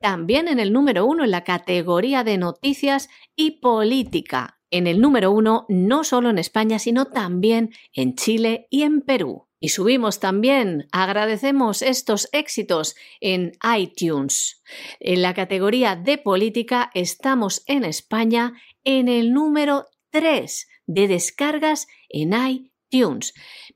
También 0.00 0.48
en 0.48 0.58
el 0.58 0.72
número 0.72 1.04
uno 1.04 1.24
en 1.24 1.30
la 1.30 1.44
categoría 1.44 2.24
de 2.24 2.38
noticias 2.38 3.10
y 3.36 3.60
política. 3.60 4.60
En 4.70 4.86
el 4.86 5.02
número 5.02 5.30
uno 5.30 5.66
no 5.68 6.04
solo 6.04 6.30
en 6.30 6.38
España, 6.38 6.78
sino 6.78 7.04
también 7.04 7.74
en 7.92 8.14
Chile 8.14 8.66
y 8.70 8.84
en 8.84 9.02
Perú. 9.02 9.46
Y 9.60 9.68
subimos 9.68 10.20
también, 10.20 10.88
agradecemos 10.90 11.82
estos 11.82 12.30
éxitos 12.32 12.94
en 13.20 13.52
iTunes. 13.78 14.62
En 14.98 15.20
la 15.20 15.34
categoría 15.34 15.96
de 15.96 16.16
política 16.16 16.90
estamos 16.94 17.62
en 17.66 17.84
España 17.84 18.54
en 18.84 19.08
el 19.08 19.34
número 19.34 19.84
3 20.12 20.66
de 20.86 21.08
descargas 21.08 21.88
en 22.08 22.32
iTunes. 22.32 22.75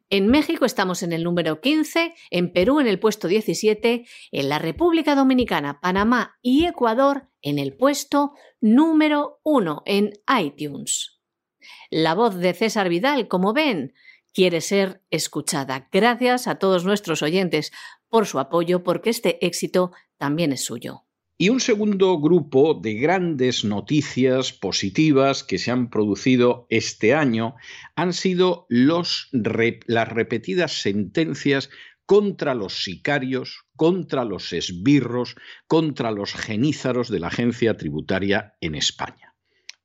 En 0.08 0.28
México 0.28 0.64
estamos 0.64 1.02
en 1.02 1.12
el 1.12 1.24
número 1.24 1.60
15, 1.60 2.14
en 2.30 2.52
Perú 2.52 2.80
en 2.80 2.86
el 2.86 2.98
puesto 2.98 3.28
17, 3.28 4.06
en 4.32 4.48
la 4.48 4.58
República 4.58 5.14
Dominicana, 5.14 5.80
Panamá 5.80 6.38
y 6.42 6.64
Ecuador 6.64 7.28
en 7.42 7.58
el 7.58 7.76
puesto 7.76 8.32
número 8.60 9.40
1 9.42 9.82
en 9.84 10.12
iTunes. 10.40 11.20
La 11.90 12.14
voz 12.14 12.36
de 12.36 12.54
César 12.54 12.88
Vidal, 12.88 13.28
como 13.28 13.52
ven, 13.52 13.92
quiere 14.32 14.60
ser 14.60 15.02
escuchada. 15.10 15.88
Gracias 15.92 16.46
a 16.46 16.56
todos 16.56 16.84
nuestros 16.84 17.22
oyentes 17.22 17.72
por 18.08 18.26
su 18.26 18.38
apoyo, 18.38 18.82
porque 18.82 19.10
este 19.10 19.44
éxito 19.44 19.92
también 20.16 20.52
es 20.52 20.64
suyo. 20.64 21.04
Y 21.42 21.48
un 21.48 21.60
segundo 21.60 22.20
grupo 22.20 22.74
de 22.74 22.96
grandes 22.96 23.64
noticias 23.64 24.52
positivas 24.52 25.42
que 25.42 25.56
se 25.56 25.70
han 25.70 25.88
producido 25.88 26.66
este 26.68 27.14
año 27.14 27.54
han 27.96 28.12
sido 28.12 28.66
las 28.68 29.30
repetidas 29.30 30.82
sentencias 30.82 31.70
contra 32.04 32.52
los 32.52 32.84
sicarios, 32.84 33.64
contra 33.74 34.26
los 34.26 34.52
esbirros, 34.52 35.34
contra 35.66 36.10
los 36.10 36.34
genízaros 36.34 37.08
de 37.08 37.20
la 37.20 37.28
agencia 37.28 37.74
tributaria 37.78 38.56
en 38.60 38.74
España 38.74 39.29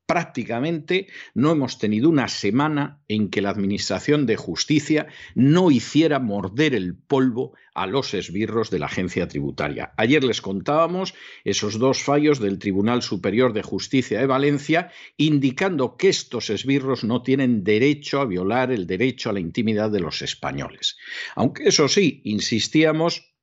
prácticamente 0.06 1.08
no 1.34 1.52
hemos 1.52 1.80
tenido 1.80 2.10
una 2.10 2.28
semana 2.28 3.00
en 3.08 3.30
que 3.30 3.42
la 3.42 3.50
Administración 3.50 4.26
de 4.26 4.36
Justicia 4.36 5.08
no 5.34 5.72
hiciera 5.72 6.20
morder 6.20 6.76
el 6.76 6.96
polvo 6.96 7.54
a 7.74 7.88
los 7.88 8.14
esbirros 8.14 8.70
de 8.70 8.80
la 8.80 8.86
agencia 8.86 9.28
tributaria. 9.28 9.94
Ayer 9.98 10.24
les 10.24 10.42
contábamos 10.42 11.14
esos 11.44 11.78
dos 11.78 12.02
fallos 12.02 12.40
del 12.40 12.58
Tribunal 12.58 13.02
Superior 13.02 13.52
de 13.52 13.64
Justicia 13.64 14.20
de 14.20 14.28
Valencia 14.28 14.92
indicando 15.18 15.98
que 15.98 16.10
estos 16.10 16.50
esbirros 16.50 17.04
no 17.04 17.22
tienen 17.22 17.64
derecho 17.64 18.22
a 18.22 18.26
violar 18.26 18.72
el 18.72 18.88
derecho 18.88 19.30
a 19.30 19.34
la 19.34 19.42
intimidad 19.42 19.92
de 19.92 20.00
los 20.00 20.22
españoles. 20.22 20.98
Aunque 21.36 21.68
eso 21.68 21.90
sí, 21.90 22.22
insistíamos 22.24 23.35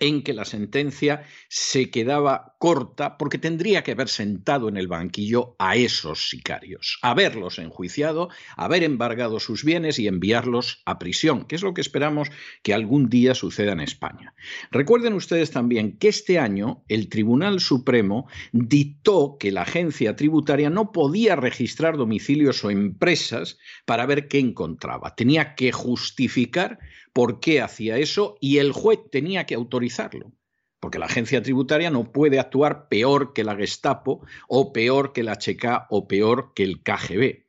en 0.00 0.22
que 0.22 0.32
la 0.32 0.44
sentencia 0.44 1.24
se 1.48 1.90
quedaba 1.90 2.56
corta 2.58 3.16
porque 3.18 3.38
tendría 3.38 3.82
que 3.82 3.92
haber 3.92 4.08
sentado 4.08 4.68
en 4.68 4.76
el 4.76 4.88
banquillo 4.88 5.56
a 5.58 5.76
esos 5.76 6.28
sicarios, 6.28 6.98
haberlos 7.02 7.58
enjuiciado, 7.58 8.28
haber 8.56 8.82
embargado 8.82 9.40
sus 9.40 9.64
bienes 9.64 9.98
y 9.98 10.08
enviarlos 10.08 10.82
a 10.84 10.98
prisión, 10.98 11.44
que 11.44 11.56
es 11.56 11.62
lo 11.62 11.74
que 11.74 11.80
esperamos 11.80 12.30
que 12.62 12.74
algún 12.74 13.08
día 13.08 13.34
suceda 13.34 13.72
en 13.72 13.80
España. 13.80 14.34
Recuerden 14.70 15.14
ustedes 15.14 15.50
también 15.50 15.98
que 15.98 16.08
este 16.08 16.38
año 16.38 16.84
el 16.88 17.08
Tribunal 17.08 17.60
Supremo 17.60 18.28
dictó 18.52 19.36
que 19.38 19.52
la 19.52 19.62
agencia 19.62 20.16
tributaria 20.16 20.70
no 20.70 20.92
podía 20.92 21.36
registrar 21.36 21.96
domicilios 21.96 22.64
o 22.64 22.70
empresas 22.70 23.58
para 23.84 24.06
ver 24.06 24.28
qué 24.28 24.38
encontraba. 24.38 25.14
Tenía 25.14 25.54
que 25.54 25.72
justificar 25.72 26.78
por 27.14 27.40
qué 27.40 27.62
hacía 27.62 27.96
eso 27.96 28.36
y 28.40 28.58
el 28.58 28.72
juez 28.72 28.98
tenía 29.10 29.46
que 29.46 29.54
autorizarlo. 29.54 30.32
Porque 30.80 30.98
la 30.98 31.06
agencia 31.06 31.42
tributaria 31.42 31.88
no 31.88 32.12
puede 32.12 32.38
actuar 32.38 32.88
peor 32.88 33.32
que 33.32 33.44
la 33.44 33.56
Gestapo 33.56 34.20
o 34.48 34.74
peor 34.74 35.14
que 35.14 35.22
la 35.22 35.32
HK 35.32 35.86
o 35.88 36.06
peor 36.06 36.52
que 36.54 36.64
el 36.64 36.82
KGB. 36.82 37.43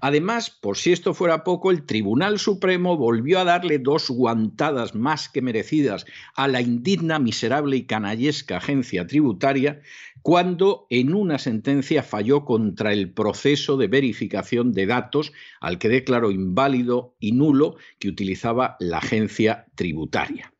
Además, 0.00 0.50
por 0.50 0.76
si 0.76 0.92
esto 0.92 1.14
fuera 1.14 1.44
poco, 1.44 1.70
el 1.70 1.84
Tribunal 1.84 2.38
Supremo 2.38 2.96
volvió 2.96 3.38
a 3.40 3.44
darle 3.44 3.78
dos 3.78 4.10
guantadas 4.10 4.94
más 4.94 5.28
que 5.28 5.42
merecidas 5.42 6.06
a 6.34 6.48
la 6.48 6.60
indigna, 6.60 7.18
miserable 7.18 7.76
y 7.76 7.86
canallesca 7.86 8.58
agencia 8.58 9.06
tributaria 9.06 9.80
cuando 10.22 10.86
en 10.90 11.14
una 11.14 11.38
sentencia 11.38 12.02
falló 12.02 12.44
contra 12.44 12.92
el 12.92 13.12
proceso 13.12 13.76
de 13.76 13.86
verificación 13.86 14.72
de 14.72 14.86
datos 14.86 15.32
al 15.60 15.78
que 15.78 15.88
declaró 15.88 16.30
inválido 16.30 17.16
y 17.18 17.32
nulo 17.32 17.76
que 17.98 18.08
utilizaba 18.08 18.76
la 18.80 18.98
agencia 18.98 19.66
tributaria. 19.74 20.52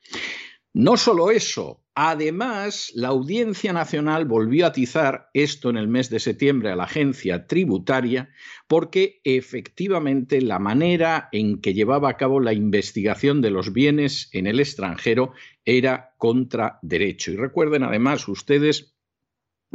No 0.73 0.97
solo 0.97 1.31
eso, 1.31 1.83
Además, 2.01 2.93
la 2.95 3.09
Audiencia 3.09 3.73
Nacional 3.73 4.25
volvió 4.25 4.65
a 4.65 4.69
atizar 4.69 5.31
esto 5.35 5.69
en 5.69 5.77
el 5.77 5.89
mes 5.89 6.11
de 6.11 6.21
septiembre 6.21 6.71
a 6.71 6.77
la 6.77 6.85
agencia 6.85 7.49
tributaria 7.49 8.31
porque 8.69 9.21
efectivamente 9.25 10.41
la 10.41 10.61
manera 10.61 11.29
en 11.33 11.61
que 11.61 11.75
llevaba 11.75 12.09
a 12.09 12.17
cabo 12.17 12.39
la 12.39 12.53
investigación 12.53 13.41
de 13.41 13.51
los 13.51 13.73
bienes 13.73 14.31
en 14.33 14.47
el 14.47 14.61
extranjero 14.61 15.33
era 15.65 16.15
contra 16.19 16.79
derecho. 16.83 17.33
Y 17.33 17.37
recuerden 17.37 17.83
además 17.83 18.29
ustedes 18.29 18.95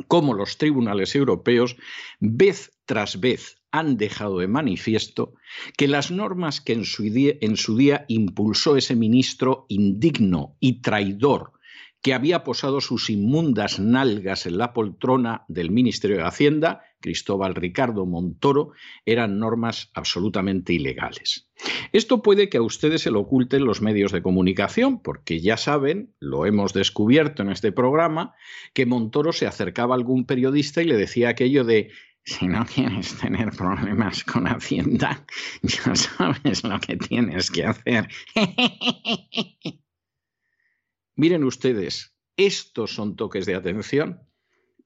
cómo 0.08 0.34
los 0.34 0.58
tribunales 0.58 1.16
europeos 1.16 1.76
vez 2.22 2.72
tras 2.86 3.20
vez 3.20 3.58
han 3.70 3.98
dejado 3.98 4.40
de 4.40 4.48
manifiesto 4.48 5.34
que 5.76 5.90
las 5.90 6.10
normas 6.10 6.62
que 6.62 6.72
en 6.72 6.86
su, 6.86 7.04
día, 7.04 7.34
en 7.42 7.58
su 7.58 7.76
día 7.76 8.06
impulsó 8.08 8.78
ese 8.78 8.96
ministro 8.96 9.66
indigno 9.68 10.56
y 10.62 10.80
traidor 10.82 11.52
que 12.04 12.13
había 12.13 12.44
posado 12.44 12.82
sus 12.82 13.10
inmundas 13.10 13.80
nalgas 13.80 14.46
en 14.46 14.58
la 14.58 14.74
poltrona 14.74 15.46
del 15.48 15.72
Ministerio 15.72 16.18
de 16.18 16.24
Hacienda, 16.24 16.84
Cristóbal 17.00 17.56
Ricardo 17.56 18.06
Montoro, 18.06 18.74
eran 19.06 19.39
normas 19.39 19.89
absolutamente 19.94 20.74
ilegales. 20.74 21.50
Esto 21.94 22.22
puede 22.22 22.50
que 22.50 22.58
a 22.58 22.62
ustedes 22.62 23.02
se 23.02 23.12
lo 23.12 23.22
oculten 23.22 23.63
los 23.63 23.82
medios 23.82 24.12
de 24.12 24.22
comunicación, 24.22 25.02
porque 25.02 25.39
ya 25.39 25.56
saben, 25.56 26.13
lo 26.20 26.46
hemos 26.46 26.74
descubierto 26.74 27.42
en 27.42 27.52
este 27.52 27.72
programa, 27.72 28.36
que 28.74 28.86
Montoro 28.86 29.32
se 29.32 29.48
acercaba 29.48 29.96
a 29.96 29.98
algún 29.98 30.26
periodista 30.26 30.82
y 30.82 30.86
le 30.86 30.98
decía 30.98 31.30
aquello 31.30 31.63
de 31.63 31.89
si 32.26 32.48
no 32.48 32.66
quieres 32.66 33.18
tener 33.18 33.52
problemas 33.52 34.26
con 34.26 34.46
Hacienda, 34.48 35.26
ya 35.62 35.96
sabes 35.96 36.66
lo 36.66 36.80
que 36.82 36.98
tienes 36.98 37.50
que 37.50 37.66
hacer. 37.66 38.10
Miren 41.15 41.43
ustedes, 41.43 42.15
estos 42.38 42.95
son 42.95 43.15
toques 43.15 43.45
de 43.45 43.56
atención 43.56 44.21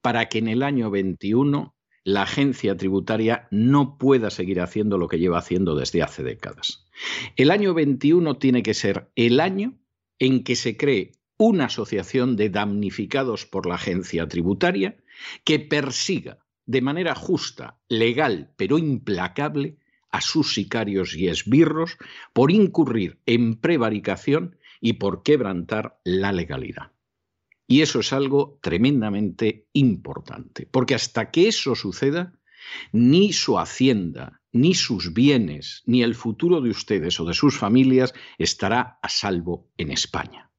para 0.02 0.28
que 0.28 0.40
en 0.40 0.48
el 0.48 0.64
año 0.64 0.92
21 0.92 1.76
la 2.04 2.24
agencia 2.24 2.76
tributaria 2.76 3.48
no 3.52 3.98
pueda 3.98 4.30
seguir 4.30 4.62
haciendo 4.62 4.98
lo 4.98 5.08
que 5.08 5.20
lleva 5.20 5.40
haciendo 5.40 5.76
desde 5.76 6.02
hace 6.02 6.24
décadas. 6.24 6.86
El 7.36 7.52
año 7.52 7.74
21 7.74 8.38
tiene 8.38 8.64
que 8.64 8.74
ser 8.74 9.12
el 9.16 9.40
año 9.40 9.78
en 10.20 10.44
que 10.44 10.56
se 10.56 10.78
cree 10.78 11.14
una 11.38 11.66
asociación 11.66 12.36
de 12.36 12.50
damnificados 12.50 13.46
por 13.46 13.66
la 13.66 13.76
agencia 13.76 14.28
tributaria 14.28 14.98
que 15.44 15.60
persiga 15.60 16.40
de 16.66 16.82
manera 16.82 17.16
justa, 17.16 17.80
legal, 17.88 18.54
pero 18.58 18.78
implacable 18.78 19.78
a 20.10 20.22
sus 20.22 20.54
sicarios 20.54 21.16
y 21.16 21.28
esbirros 21.28 21.98
por 22.34 22.52
incurrir 22.52 23.20
en 23.26 23.56
prevaricación 23.56 24.58
y 24.82 24.94
por 24.94 25.24
quebrantar 25.24 26.00
la 26.04 26.32
legalidad. 26.32 26.92
Y 27.68 27.82
eso 27.82 28.00
es 28.00 28.14
algo 28.14 28.60
tremendamente 28.62 29.68
importante, 29.74 30.68
porque 30.72 30.96
hasta 30.96 31.32
que 31.32 31.50
eso 31.50 31.76
suceda, 31.76 32.40
ni 32.92 33.34
su 33.34 33.60
hacienda, 33.60 34.42
ni 34.52 34.74
sus 34.74 35.14
bienes, 35.14 35.84
ni 35.86 36.02
el 36.02 36.16
futuro 36.16 36.62
de 36.62 36.70
ustedes 36.70 37.20
o 37.20 37.26
de 37.26 37.34
sus 37.34 37.58
familias 37.58 38.14
estará 38.38 39.00
a 39.02 39.10
salvo 39.10 39.70
en 39.78 39.92
España. 39.92 40.52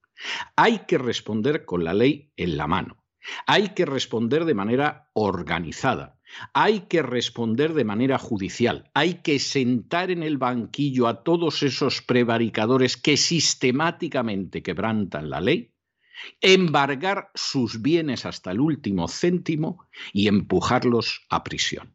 Hay 0.57 0.81
que 0.81 0.99
responder 0.99 1.65
con 1.65 1.85
la 1.85 1.95
ley 1.95 2.33
en 2.37 2.57
la 2.57 2.67
mano. 2.67 3.05
Hay 3.47 3.71
que 3.71 3.87
responder 3.87 4.45
de 4.45 4.55
manera 4.55 5.11
organizada, 5.15 6.18
Hay 6.53 6.81
que 6.81 7.03
responder 7.03 7.75
de 7.75 7.85
manera 7.85 8.19
judicial, 8.19 8.91
hay 8.95 9.15
que 9.23 9.39
sentar 9.39 10.11
en 10.11 10.23
el 10.23 10.39
banquillo 10.39 11.07
a 11.09 11.23
todos 11.23 11.63
esos 11.63 12.03
prevaricadores 12.03 12.97
que 12.97 13.17
sistemáticamente 13.17 14.63
quebrantan 14.63 15.31
la 15.31 15.41
ley, 15.41 15.73
embargar 16.41 17.31
sus 17.35 17.81
bienes 17.83 18.27
hasta 18.27 18.51
el 18.51 18.61
último 18.61 19.09
céntimo 19.09 19.87
y 20.13 20.29
empujarlos 20.29 21.27
a 21.31 21.45
prisión. 21.45 21.95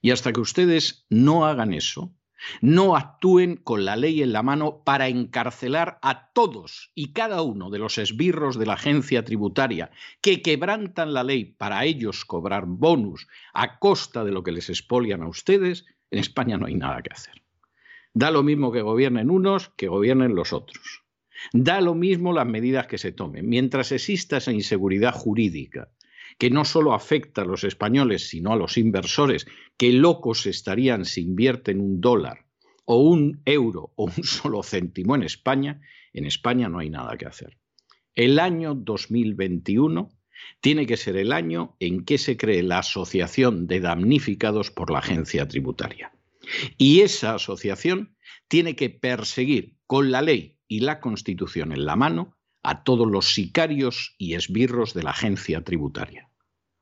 Y 0.00 0.10
hasta 0.10 0.32
que 0.32 0.40
ustedes 0.40 1.06
no 1.08 1.46
hagan 1.46 1.72
eso, 1.72 2.14
no 2.60 2.96
actúen 2.96 3.56
con 3.56 3.84
la 3.84 3.96
ley 3.96 4.22
en 4.22 4.32
la 4.32 4.42
mano 4.42 4.82
para 4.84 5.08
encarcelar 5.08 5.98
a 6.02 6.30
todos 6.32 6.90
y 6.94 7.12
cada 7.12 7.42
uno 7.42 7.70
de 7.70 7.78
los 7.78 7.98
esbirros 7.98 8.58
de 8.58 8.66
la 8.66 8.74
agencia 8.74 9.24
tributaria 9.24 9.90
que 10.20 10.42
quebrantan 10.42 11.12
la 11.12 11.24
ley 11.24 11.44
para 11.44 11.84
ellos 11.84 12.24
cobrar 12.24 12.64
bonus 12.66 13.26
a 13.52 13.78
costa 13.78 14.24
de 14.24 14.32
lo 14.32 14.42
que 14.42 14.52
les 14.52 14.68
expolian 14.68 15.22
a 15.22 15.28
ustedes, 15.28 15.84
en 16.10 16.18
España 16.18 16.56
no 16.56 16.66
hay 16.66 16.74
nada 16.74 17.02
que 17.02 17.12
hacer. 17.12 17.42
Da 18.14 18.30
lo 18.30 18.42
mismo 18.42 18.72
que 18.72 18.82
gobiernen 18.82 19.30
unos 19.30 19.70
que 19.76 19.88
gobiernen 19.88 20.34
los 20.34 20.52
otros. 20.52 21.04
Da 21.52 21.80
lo 21.80 21.94
mismo 21.94 22.32
las 22.32 22.46
medidas 22.46 22.86
que 22.86 22.98
se 22.98 23.12
tomen. 23.12 23.48
Mientras 23.48 23.92
exista 23.92 24.38
esa 24.38 24.52
inseguridad 24.52 25.12
jurídica 25.12 25.90
que 26.38 26.50
no 26.50 26.64
solo 26.64 26.92
afecta 26.92 27.42
a 27.42 27.46
los 27.46 27.64
españoles, 27.64 28.28
sino 28.28 28.52
a 28.52 28.56
los 28.56 28.76
inversores, 28.76 29.46
que 29.76 29.92
locos 29.92 30.46
estarían 30.46 31.04
si 31.04 31.22
invierten 31.22 31.80
un 31.80 32.00
dólar 32.00 32.46
o 32.84 32.98
un 32.98 33.42
euro 33.44 33.92
o 33.96 34.04
un 34.04 34.12
solo 34.24 34.62
céntimo 34.62 35.14
en 35.14 35.22
España, 35.22 35.80
en 36.12 36.26
España 36.26 36.68
no 36.68 36.78
hay 36.78 36.90
nada 36.90 37.16
que 37.16 37.26
hacer. 37.26 37.58
El 38.14 38.38
año 38.38 38.74
2021 38.74 40.10
tiene 40.60 40.86
que 40.86 40.96
ser 40.96 41.16
el 41.16 41.32
año 41.32 41.76
en 41.80 42.04
que 42.04 42.18
se 42.18 42.36
cree 42.36 42.62
la 42.62 42.78
Asociación 42.78 43.66
de 43.66 43.80
Damnificados 43.80 44.70
por 44.70 44.90
la 44.90 45.00
Agencia 45.00 45.46
Tributaria. 45.48 46.12
Y 46.78 47.00
esa 47.00 47.34
asociación 47.34 48.16
tiene 48.48 48.76
que 48.76 48.90
perseguir 48.90 49.76
con 49.86 50.10
la 50.10 50.22
ley 50.22 50.58
y 50.68 50.80
la 50.80 51.00
Constitución 51.00 51.72
en 51.72 51.84
la 51.84 51.96
mano 51.96 52.35
a 52.66 52.82
todos 52.82 53.08
los 53.08 53.32
sicarios 53.32 54.16
y 54.18 54.34
esbirros 54.34 54.92
de 54.92 55.04
la 55.04 55.10
agencia 55.10 55.62
tributaria. 55.62 56.28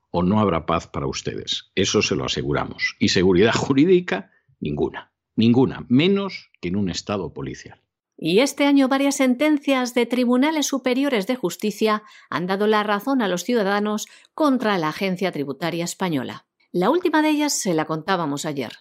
O 0.09 0.23
no 0.23 0.39
habrá 0.39 0.65
paz 0.65 0.87
para 0.87 1.05
ustedes, 1.05 1.71
eso 1.75 2.01
se 2.01 2.15
lo 2.15 2.25
aseguramos. 2.25 2.95
Y 2.99 3.09
seguridad 3.09 3.53
jurídica, 3.53 4.31
ninguna, 4.59 5.11
ninguna, 5.35 5.85
menos 5.87 6.49
que 6.59 6.69
en 6.69 6.77
un 6.77 6.89
Estado 6.89 7.33
policial. 7.33 7.81
Y 8.17 8.39
este 8.39 8.65
año 8.65 8.87
varias 8.87 9.17
sentencias 9.17 9.93
de 9.93 10.05
tribunales 10.07 10.67
superiores 10.67 11.27
de 11.27 11.35
justicia 11.35 12.01
han 12.29 12.47
dado 12.47 12.65
la 12.65 12.81
razón 12.81 13.21
a 13.21 13.27
los 13.27 13.43
ciudadanos 13.43 14.07
contra 14.33 14.77
la 14.79 14.89
agencia 14.89 15.31
tributaria 15.31 15.83
española. 15.83 16.47
La 16.71 16.89
última 16.89 17.21
de 17.21 17.29
ellas 17.29 17.53
se 17.53 17.73
la 17.73 17.85
contábamos 17.85 18.45
ayer. 18.45 18.71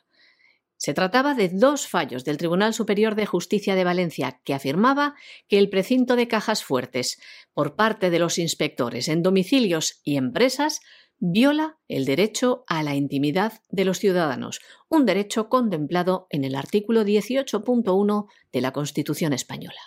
Se 0.85 0.93
trataba 0.93 1.33
de 1.33 1.49
dos 1.49 1.89
fallos 1.89 2.27
del 2.27 2.37
Tribunal 2.37 2.75
Superior 2.75 3.15
de 3.15 3.25
Justicia 3.25 3.75
de 3.75 3.85
Valencia 3.85 4.43
que 4.45 4.53
afirmaba 4.53 5.15
que 5.49 5.57
el 5.57 5.71
precinto 5.71 6.15
de 6.15 6.29
cajas 6.29 6.63
fuertes 6.63 7.19
por 7.55 7.75
parte 7.75 8.11
de 8.11 8.19
los 8.19 8.37
inspectores 8.37 9.09
en 9.09 9.23
domicilios 9.23 10.03
y 10.05 10.19
empresas 10.19 10.83
viola 11.17 11.79
el 11.89 12.05
derecho 12.05 12.65
a 12.67 12.83
la 12.83 12.97
intimidad 12.97 13.63
de 13.71 13.87
los 13.87 13.99
ciudadanos, 13.99 14.61
un 14.91 15.07
derecho 15.07 15.49
contemplado 15.49 16.27
en 16.29 16.45
el 16.45 16.55
artículo 16.55 17.03
18.1 17.03 18.27
de 18.53 18.61
la 18.61 18.73
Constitución 18.75 19.33
española. 19.33 19.81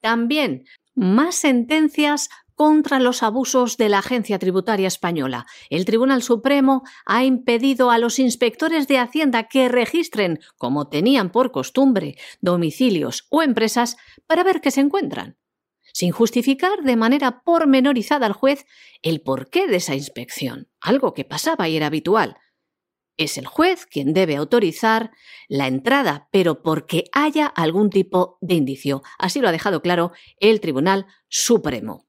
También 0.00 0.64
más 0.94 1.34
sentencias 1.34 2.30
contra 2.54 2.98
los 2.98 3.22
abusos 3.22 3.76
de 3.76 3.88
la 3.88 3.98
Agencia 3.98 4.38
Tributaria 4.38 4.88
Española. 4.88 5.46
El 5.70 5.84
Tribunal 5.84 6.22
Supremo 6.22 6.82
ha 7.04 7.24
impedido 7.24 7.90
a 7.90 7.98
los 7.98 8.18
inspectores 8.18 8.88
de 8.88 8.98
Hacienda 8.98 9.44
que 9.44 9.68
registren, 9.68 10.40
como 10.56 10.88
tenían 10.88 11.30
por 11.30 11.50
costumbre, 11.50 12.16
domicilios 12.40 13.26
o 13.30 13.42
empresas 13.42 13.96
para 14.26 14.44
ver 14.44 14.60
qué 14.60 14.70
se 14.70 14.80
encuentran, 14.80 15.36
sin 15.92 16.10
justificar 16.10 16.82
de 16.82 16.96
manera 16.96 17.42
pormenorizada 17.44 18.26
al 18.26 18.32
juez 18.32 18.66
el 19.02 19.20
porqué 19.20 19.66
de 19.66 19.76
esa 19.76 19.94
inspección, 19.94 20.68
algo 20.80 21.14
que 21.14 21.24
pasaba 21.24 21.68
y 21.68 21.76
era 21.76 21.86
habitual. 21.86 22.36
Es 23.16 23.38
el 23.38 23.46
juez 23.46 23.86
quien 23.86 24.12
debe 24.12 24.34
autorizar 24.34 25.12
la 25.48 25.68
entrada, 25.68 26.28
pero 26.32 26.62
porque 26.62 27.04
haya 27.12 27.46
algún 27.46 27.90
tipo 27.90 28.38
de 28.40 28.54
indicio. 28.54 29.02
Así 29.18 29.40
lo 29.40 29.48
ha 29.48 29.52
dejado 29.52 29.82
claro 29.82 30.10
el 30.40 30.60
Tribunal 30.60 31.06
Supremo. 31.28 32.08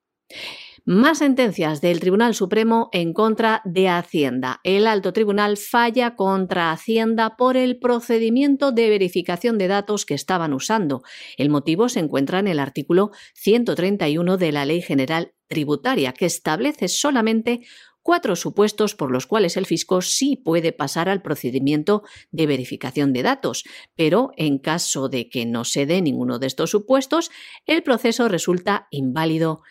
Más 0.87 1.17
sentencias 1.17 1.81
del 1.81 1.99
Tribunal 1.99 2.35
Supremo 2.35 2.89
en 2.91 3.13
contra 3.13 3.63
de 3.65 3.89
Hacienda. 3.89 4.59
El 4.63 4.85
alto 4.85 5.13
tribunal 5.13 5.57
falla 5.57 6.15
contra 6.15 6.71
Hacienda 6.71 7.37
por 7.37 7.57
el 7.57 7.79
procedimiento 7.79 8.71
de 8.71 8.89
verificación 8.89 9.57
de 9.57 9.67
datos 9.67 10.05
que 10.05 10.13
estaban 10.13 10.53
usando. 10.53 11.01
El 11.37 11.49
motivo 11.49 11.89
se 11.89 12.01
encuentra 12.01 12.37
en 12.37 12.47
el 12.47 12.59
artículo 12.59 13.09
131 13.33 14.37
de 14.37 14.51
la 14.51 14.65
Ley 14.65 14.83
General 14.83 15.33
Tributaria, 15.47 16.13
que 16.13 16.27
establece 16.27 16.87
solamente 16.87 17.61
cuatro 18.03 18.35
supuestos 18.35 18.93
por 18.93 19.09
los 19.09 19.25
cuales 19.25 19.57
el 19.57 19.65
fisco 19.65 20.03
sí 20.03 20.35
puede 20.37 20.71
pasar 20.71 21.09
al 21.09 21.23
procedimiento 21.23 22.03
de 22.29 22.45
verificación 22.45 23.11
de 23.13 23.23
datos, 23.23 23.63
pero 23.95 24.29
en 24.37 24.59
caso 24.59 25.09
de 25.09 25.29
que 25.29 25.47
no 25.47 25.65
se 25.65 25.87
dé 25.87 26.03
ninguno 26.03 26.37
de 26.37 26.45
estos 26.45 26.69
supuestos, 26.69 27.31
el 27.65 27.81
proceso 27.81 28.27
resulta 28.27 28.87
inválido 28.91 29.63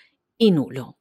nulo. 0.51 0.99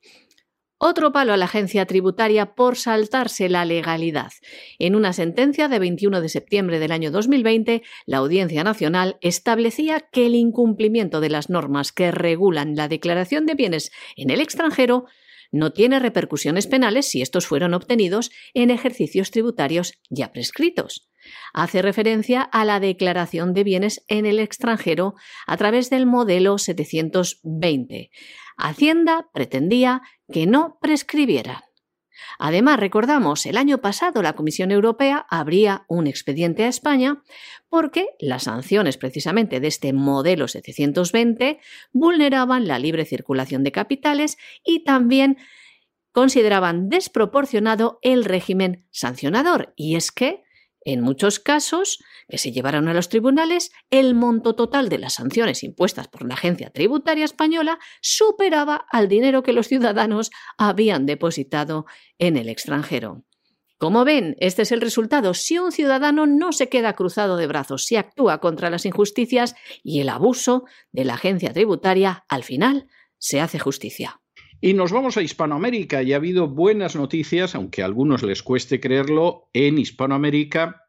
Otro 0.85 1.13
palo 1.13 1.31
a 1.31 1.37
la 1.37 1.45
agencia 1.45 1.85
tributaria 1.85 2.55
por 2.55 2.75
saltarse 2.75 3.47
la 3.47 3.63
legalidad. 3.63 4.33
En 4.79 4.95
una 4.95 5.13
sentencia 5.13 5.69
de 5.69 5.79
21 5.79 6.19
de 6.19 6.27
septiembre 6.27 6.77
del 6.79 6.91
año 6.91 7.09
2020, 7.09 7.83
la 8.05 8.17
Audiencia 8.17 8.65
Nacional 8.65 9.17
establecía 9.21 10.01
que 10.11 10.25
el 10.25 10.35
incumplimiento 10.35 11.21
de 11.21 11.29
las 11.29 11.49
normas 11.49 11.93
que 11.93 12.11
regulan 12.11 12.75
la 12.75 12.89
declaración 12.89 13.45
de 13.45 13.55
bienes 13.55 13.91
en 14.17 14.29
el 14.29 14.41
extranjero 14.41 15.05
no 15.53 15.71
tiene 15.71 15.99
repercusiones 15.99 16.67
penales 16.67 17.07
si 17.07 17.21
estos 17.21 17.47
fueron 17.47 17.73
obtenidos 17.73 18.31
en 18.53 18.69
ejercicios 18.69 19.31
tributarios 19.31 19.93
ya 20.09 20.33
prescritos. 20.33 21.07
Hace 21.53 21.81
referencia 21.81 22.41
a 22.41 22.65
la 22.65 22.79
declaración 22.79 23.53
de 23.53 23.63
bienes 23.63 24.03
en 24.07 24.25
el 24.25 24.39
extranjero 24.39 25.13
a 25.47 25.55
través 25.55 25.89
del 25.89 26.05
modelo 26.05 26.57
720. 26.57 28.09
Hacienda 28.57 29.29
pretendía 29.33 30.01
que 30.31 30.45
no 30.45 30.77
prescribieran. 30.81 31.61
Además, 32.39 32.79
recordamos, 32.79 33.45
el 33.45 33.57
año 33.57 33.79
pasado 33.79 34.21
la 34.21 34.33
Comisión 34.33 34.71
Europea 34.71 35.25
abría 35.29 35.85
un 35.87 36.07
expediente 36.07 36.63
a 36.63 36.67
España 36.67 37.23
porque 37.69 38.09
las 38.19 38.43
sanciones 38.43 38.97
precisamente 38.97 39.59
de 39.59 39.67
este 39.67 39.93
modelo 39.93 40.47
720 40.47 41.59
vulneraban 41.91 42.67
la 42.67 42.79
libre 42.79 43.05
circulación 43.05 43.63
de 43.63 43.71
capitales 43.71 44.37
y 44.63 44.83
también 44.83 45.37
consideraban 46.11 46.89
desproporcionado 46.89 47.99
el 48.01 48.23
régimen 48.23 48.85
sancionador. 48.91 49.73
Y 49.75 49.95
es 49.95 50.11
que 50.11 50.42
en 50.85 51.01
muchos 51.01 51.39
casos 51.39 52.03
que 52.27 52.37
se 52.37 52.51
llevaron 52.51 52.87
a 52.87 52.93
los 52.93 53.09
tribunales, 53.09 53.71
el 53.89 54.15
monto 54.15 54.55
total 54.55 54.89
de 54.89 54.97
las 54.97 55.15
sanciones 55.15 55.63
impuestas 55.63 56.07
por 56.07 56.27
la 56.27 56.33
Agencia 56.33 56.69
Tributaria 56.69 57.25
Española 57.25 57.79
superaba 58.01 58.85
al 58.91 59.07
dinero 59.07 59.43
que 59.43 59.53
los 59.53 59.67
ciudadanos 59.67 60.31
habían 60.57 61.05
depositado 61.05 61.85
en 62.17 62.37
el 62.37 62.49
extranjero. 62.49 63.23
Como 63.77 64.05
ven, 64.05 64.37
este 64.39 64.61
es 64.61 64.71
el 64.71 64.79
resultado 64.79 65.33
si 65.33 65.59
un 65.59 65.73
ciudadano 65.73 66.25
no 66.25 66.53
se 66.53 66.69
queda 66.69 66.93
cruzado 66.93 67.35
de 67.35 67.47
brazos, 67.47 67.85
si 67.85 67.97
actúa 67.97 68.39
contra 68.39 68.69
las 68.69 68.85
injusticias 68.85 69.55
y 69.83 69.99
el 69.99 70.07
abuso 70.07 70.63
de 70.93 71.03
la 71.03 71.15
agencia 71.15 71.51
tributaria, 71.51 72.23
al 72.29 72.43
final 72.43 72.87
se 73.17 73.41
hace 73.41 73.59
justicia. 73.59 74.22
Y 74.65 74.75
nos 74.75 74.93
vamos 74.93 75.17
a 75.17 75.21
Hispanoamérica 75.21 76.03
y 76.03 76.13
ha 76.13 76.15
habido 76.15 76.47
buenas 76.47 76.95
noticias, 76.95 77.53
aunque 77.53 77.81
a 77.81 77.85
algunos 77.85 78.23
les 78.23 78.43
cueste 78.43 78.79
creerlo, 78.79 79.49
en 79.51 79.77
Hispanoamérica 79.77 80.87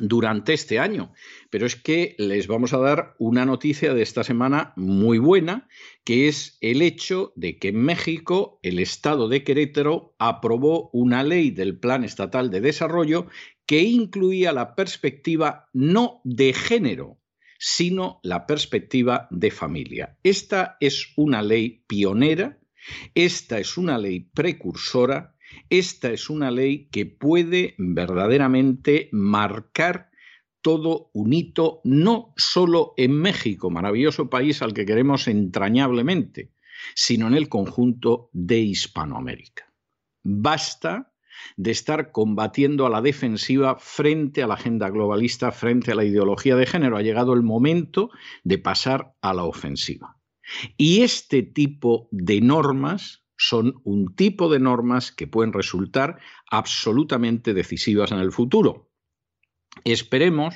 durante 0.00 0.54
este 0.54 0.78
año. 0.78 1.12
Pero 1.50 1.66
es 1.66 1.76
que 1.76 2.14
les 2.16 2.46
vamos 2.46 2.72
a 2.72 2.78
dar 2.78 3.14
una 3.18 3.44
noticia 3.44 3.92
de 3.92 4.00
esta 4.00 4.24
semana 4.24 4.72
muy 4.76 5.18
buena, 5.18 5.68
que 6.04 6.26
es 6.26 6.56
el 6.62 6.80
hecho 6.80 7.34
de 7.36 7.58
que 7.58 7.68
en 7.68 7.82
México 7.82 8.60
el 8.62 8.78
Estado 8.78 9.28
de 9.28 9.44
Querétaro 9.44 10.14
aprobó 10.18 10.88
una 10.94 11.22
ley 11.22 11.50
del 11.50 11.78
Plan 11.78 12.02
Estatal 12.02 12.50
de 12.50 12.62
Desarrollo 12.62 13.26
que 13.66 13.82
incluía 13.82 14.54
la 14.54 14.74
perspectiva 14.74 15.68
no 15.74 16.22
de 16.24 16.54
género, 16.54 17.18
sino 17.58 18.20
la 18.22 18.46
perspectiva 18.46 19.28
de 19.30 19.50
familia. 19.50 20.16
Esta 20.22 20.78
es 20.80 21.12
una 21.16 21.42
ley 21.42 21.84
pionera 21.86 22.58
esta 23.14 23.58
es 23.58 23.76
una 23.76 23.98
ley 23.98 24.28
precursora, 24.34 25.36
esta 25.70 26.10
es 26.10 26.30
una 26.30 26.50
ley 26.50 26.88
que 26.90 27.06
puede 27.06 27.74
verdaderamente 27.78 29.08
marcar 29.12 30.10
todo 30.60 31.10
un 31.12 31.32
hito, 31.32 31.80
no 31.84 32.32
solo 32.36 32.92
en 32.96 33.12
México, 33.12 33.70
maravilloso 33.70 34.28
país 34.28 34.62
al 34.62 34.74
que 34.74 34.84
queremos 34.84 35.28
entrañablemente, 35.28 36.50
sino 36.94 37.28
en 37.28 37.34
el 37.34 37.48
conjunto 37.48 38.30
de 38.32 38.58
Hispanoamérica. 38.58 39.72
Basta 40.24 41.12
de 41.56 41.70
estar 41.70 42.10
combatiendo 42.10 42.86
a 42.86 42.90
la 42.90 43.00
defensiva 43.00 43.76
frente 43.76 44.42
a 44.42 44.46
la 44.46 44.54
agenda 44.54 44.90
globalista, 44.90 45.52
frente 45.52 45.92
a 45.92 45.94
la 45.94 46.04
ideología 46.04 46.56
de 46.56 46.66
género. 46.66 46.96
Ha 46.96 47.02
llegado 47.02 47.34
el 47.34 47.42
momento 47.42 48.10
de 48.42 48.58
pasar 48.58 49.14
a 49.20 49.34
la 49.34 49.44
ofensiva. 49.44 50.15
Y 50.76 51.02
este 51.02 51.42
tipo 51.42 52.08
de 52.10 52.40
normas 52.40 53.24
son 53.36 53.74
un 53.84 54.14
tipo 54.14 54.50
de 54.50 54.60
normas 54.60 55.12
que 55.12 55.26
pueden 55.26 55.52
resultar 55.52 56.18
absolutamente 56.50 57.54
decisivas 57.54 58.12
en 58.12 58.18
el 58.18 58.32
futuro. 58.32 58.90
Esperemos 59.84 60.54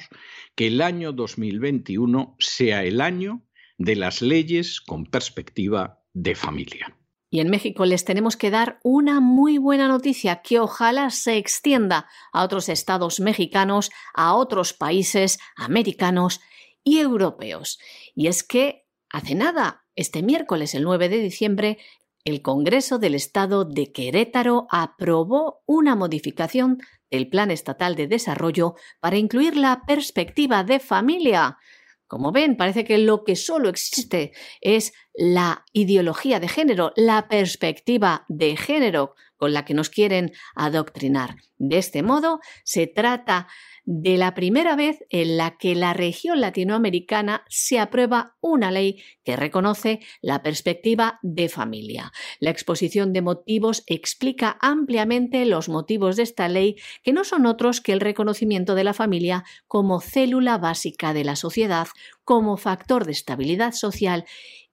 que 0.55 0.69
el 0.69 0.81
año 0.81 1.13
2021 1.13 2.37
sea 2.39 2.85
el 2.85 3.01
año 3.01 3.43
de 3.77 3.97
las 3.97 4.23
leyes 4.23 4.81
con 4.81 5.07
perspectiva 5.07 6.03
de 6.13 6.35
familia. 6.35 6.97
Y 7.33 7.39
en 7.39 7.49
México 7.49 7.85
les 7.85 8.05
tenemos 8.05 8.37
que 8.37 8.51
dar 8.51 8.81
una 8.83 9.21
muy 9.21 9.59
buena 9.59 9.87
noticia 9.87 10.43
que 10.43 10.59
ojalá 10.59 11.11
se 11.11 11.37
extienda 11.37 12.09
a 12.33 12.43
otros 12.43 12.69
estados 12.69 13.21
mexicanos, 13.21 13.91
a 14.15 14.35
otros 14.35 14.73
países 14.73 15.39
americanos 15.55 16.41
y 16.83 16.99
europeos. 16.99 17.79
Y 18.17 18.27
es 18.27 18.43
que 18.43 18.80
hace 19.11 19.35
nada, 19.35 19.85
este 19.95 20.23
miércoles, 20.23 20.75
el 20.75 20.85
9 20.85 21.09
de 21.09 21.19
diciembre, 21.19 21.79
el 22.25 22.43
Congreso 22.43 22.99
del 22.99 23.15
Estado 23.15 23.65
de 23.65 23.93
Querétaro 23.93 24.67
aprobó 24.71 25.63
una 25.67 25.97
modificación 25.97 26.79
del 27.11 27.29
Plan 27.29 27.51
Estatal 27.51 27.97
de 27.97 28.07
Desarrollo 28.07 28.75
para 29.01 29.17
incluir 29.17 29.57
la 29.57 29.83
perspectiva 29.87 30.63
de 30.63 30.81
familia. 30.81 31.59
Como 32.07 32.33
ven, 32.33 32.57
parece 32.57 32.85
que 32.85 32.99
lo 32.99 33.25
que 33.25 33.37
solo 33.37 33.69
existe 33.69 34.33
es 34.61 34.93
la 35.15 35.65
ideología 35.73 36.41
de 36.41 36.49
género, 36.49 36.93
la 36.97 37.29
perspectiva 37.29 38.25
de 38.29 38.57
género 38.57 39.15
con 39.41 39.55
la 39.55 39.65
que 39.65 39.73
nos 39.73 39.89
quieren 39.89 40.33
adoctrinar. 40.55 41.37
De 41.57 41.79
este 41.79 42.03
modo, 42.03 42.41
se 42.63 42.87
trata 42.87 43.49
de 43.87 44.19
la 44.19 44.35
primera 44.35 44.77
vez 44.77 44.99
en 45.09 45.39
la 45.39 45.57
que 45.57 45.75
la 45.75 45.95
región 45.95 46.43
latinoamericana 46.43 47.43
se 47.49 47.79
aprueba 47.79 48.37
una 48.43 48.71
ley 48.71 49.03
que 49.25 49.37
reconoce 49.37 50.01
la 50.21 50.43
perspectiva 50.43 51.19
de 51.23 51.49
familia. 51.49 52.13
La 52.39 52.51
exposición 52.51 53.15
de 53.15 53.23
motivos 53.23 53.83
explica 53.87 54.59
ampliamente 54.61 55.47
los 55.47 55.71
motivos 55.71 56.17
de 56.17 56.25
esta 56.25 56.47
ley, 56.47 56.77
que 57.03 57.15
no 57.15 57.25
son 57.25 57.47
otros 57.47 57.81
que 57.81 57.95
el 57.95 58.01
reconocimiento 58.01 58.75
de 58.75 58.85
la 58.85 58.93
familia 58.93 59.45
como 59.67 60.03
célula 60.03 60.59
básica 60.59 61.15
de 61.15 61.25
la 61.25 61.35
sociedad, 61.35 61.89
como 62.25 62.59
factor 62.59 63.07
de 63.07 63.13
estabilidad 63.13 63.73
social 63.73 64.27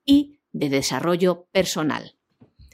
y 0.04 0.40
de 0.52 0.68
desarrollo 0.68 1.48
personal. 1.54 2.18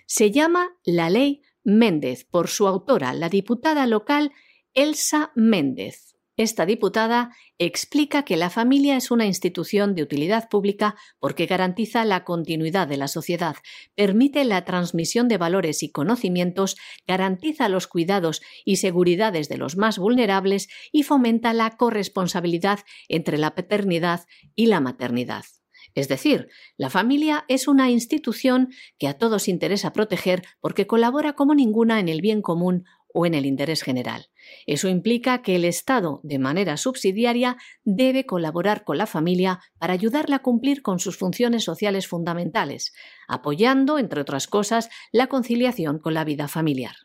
Se 0.08 0.32
llama 0.32 0.76
la 0.84 1.10
ley 1.10 1.42
Méndez 1.64 2.26
por 2.26 2.48
su 2.48 2.68
autora, 2.68 3.14
la 3.14 3.30
diputada 3.30 3.88
local 3.88 4.32
Elsa 4.74 5.32
Méndez. 5.36 6.14
Esta 6.36 6.66
diputada 6.66 7.30
explica 7.60 8.24
que 8.26 8.38
la 8.38 8.50
familia 8.50 8.98
es 8.98 9.12
una 9.12 9.28
institución 9.28 9.94
de 9.94 10.02
utilidad 10.02 10.50
pública 10.50 10.96
porque 11.20 11.46
garantiza 11.46 12.06
la 12.06 12.24
continuidad 12.24 12.88
de 12.88 12.98
la 12.98 13.08
sociedad, 13.08 13.56
permite 13.94 14.44
la 14.44 14.66
transmisión 14.66 15.28
de 15.28 15.38
valores 15.38 15.84
y 15.84 15.92
conocimientos, 15.92 16.76
garantiza 17.06 17.70
los 17.70 17.86
cuidados 17.86 18.42
y 18.66 18.78
seguridades 18.78 19.48
de 19.48 19.58
los 19.58 19.78
más 19.78 20.00
vulnerables 20.00 20.70
y 20.92 21.04
fomenta 21.04 21.54
la 21.54 21.78
corresponsabilidad 21.78 22.80
entre 23.10 23.38
la 23.38 23.54
paternidad 23.54 24.22
y 24.56 24.66
la 24.66 24.80
maternidad. 24.80 25.46
Es 25.96 26.08
decir, 26.08 26.50
la 26.78 26.90
familia 26.90 27.46
es 27.48 27.68
una 27.68 27.92
institución 27.92 28.70
que 28.98 29.08
a 29.08 29.18
todos 29.18 29.48
interesa 29.48 29.94
proteger 29.94 30.42
porque 30.60 30.88
colabora 30.88 31.34
como 31.34 31.54
ninguna 31.54 32.00
en 32.00 32.10
el 32.10 32.22
bien 32.22 32.42
común 32.42 32.86
o 33.14 33.26
en 33.26 33.36
el 33.36 33.46
interés 33.46 33.84
general. 33.84 34.30
Eso 34.66 34.90
implica 34.90 35.44
que 35.44 35.56
el 35.56 35.66
Estado, 35.66 36.20
de 36.24 36.40
manera 36.40 36.78
subsidiaria, 36.78 37.58
debe 37.84 38.26
colaborar 38.26 38.84
con 38.84 38.98
la 38.98 39.06
familia 39.06 39.60
para 39.78 39.94
ayudarla 39.94 40.38
a 40.38 40.42
cumplir 40.42 40.82
con 40.82 41.00
sus 41.00 41.18
funciones 41.18 41.64
sociales 41.64 42.08
fundamentales, 42.08 42.94
apoyando, 43.28 44.00
entre 44.00 44.22
otras 44.22 44.48
cosas, 44.48 44.90
la 45.12 45.28
conciliación 45.28 46.00
con 46.00 46.16
la 46.16 46.26
vida 46.26 46.48
familiar. 46.48 46.96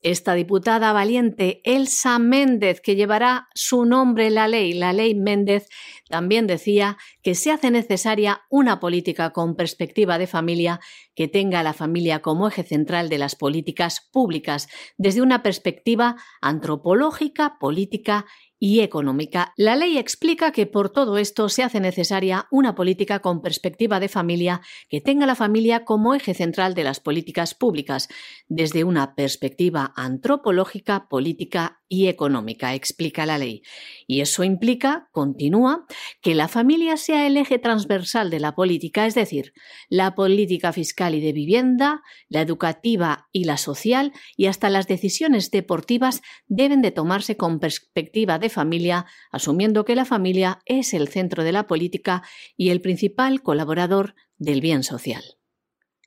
Esta 0.00 0.34
diputada 0.34 0.92
valiente, 0.92 1.60
Elsa 1.64 2.20
Méndez, 2.20 2.80
que 2.80 2.94
llevará 2.94 3.48
su 3.54 3.84
nombre 3.84 4.28
en 4.28 4.36
la 4.36 4.46
ley, 4.46 4.72
la 4.72 4.92
ley 4.92 5.16
Méndez, 5.16 5.66
también 6.08 6.46
decía 6.46 6.96
que 7.22 7.34
se 7.34 7.50
hace 7.50 7.70
necesaria 7.70 8.42
una 8.50 8.80
política 8.80 9.30
con 9.30 9.56
perspectiva 9.56 10.18
de 10.18 10.26
familia 10.26 10.80
que 11.14 11.28
tenga 11.28 11.60
a 11.60 11.62
la 11.62 11.72
familia 11.72 12.20
como 12.20 12.48
eje 12.48 12.62
central 12.62 13.08
de 13.08 13.18
las 13.18 13.34
políticas 13.34 14.08
públicas, 14.12 14.68
desde 14.96 15.22
una 15.22 15.42
perspectiva 15.42 16.16
antropológica, 16.40 17.58
política 17.58 18.26
y 18.58 18.80
económica. 18.80 19.52
La 19.56 19.76
ley 19.76 19.98
explica 19.98 20.52
que 20.52 20.66
por 20.66 20.90
todo 20.90 21.18
esto 21.18 21.48
se 21.48 21.62
hace 21.62 21.80
necesaria 21.80 22.48
una 22.50 22.74
política 22.74 23.20
con 23.20 23.40
perspectiva 23.40 24.00
de 24.00 24.08
familia 24.08 24.60
que 24.88 25.00
tenga 25.00 25.26
la 25.26 25.34
familia 25.34 25.84
como 25.84 26.14
eje 26.14 26.34
central 26.34 26.74
de 26.74 26.84
las 26.84 27.00
políticas 27.00 27.54
públicas, 27.54 28.08
desde 28.48 28.84
una 28.84 29.14
perspectiva 29.14 29.92
antropológica, 29.96 31.08
política 31.08 31.77
y 31.88 32.08
económica, 32.08 32.74
explica 32.74 33.26
la 33.26 33.38
ley. 33.38 33.62
Y 34.06 34.20
eso 34.20 34.44
implica, 34.44 35.08
continúa, 35.12 35.86
que 36.20 36.34
la 36.34 36.48
familia 36.48 36.96
sea 36.96 37.26
el 37.26 37.36
eje 37.36 37.58
transversal 37.58 38.30
de 38.30 38.40
la 38.40 38.54
política, 38.54 39.06
es 39.06 39.14
decir, 39.14 39.52
la 39.88 40.14
política 40.14 40.72
fiscal 40.72 41.14
y 41.14 41.20
de 41.20 41.32
vivienda, 41.32 42.02
la 42.28 42.42
educativa 42.42 43.28
y 43.32 43.44
la 43.44 43.56
social, 43.56 44.12
y 44.36 44.46
hasta 44.46 44.70
las 44.70 44.86
decisiones 44.86 45.50
deportivas 45.50 46.20
deben 46.46 46.82
de 46.82 46.90
tomarse 46.90 47.36
con 47.36 47.60
perspectiva 47.60 48.38
de 48.38 48.50
familia, 48.50 49.06
asumiendo 49.32 49.84
que 49.84 49.96
la 49.96 50.04
familia 50.04 50.60
es 50.66 50.92
el 50.94 51.08
centro 51.08 51.44
de 51.44 51.52
la 51.52 51.66
política 51.66 52.22
y 52.56 52.70
el 52.70 52.80
principal 52.80 53.42
colaborador 53.42 54.14
del 54.36 54.60
bien 54.60 54.82
social. 54.82 55.37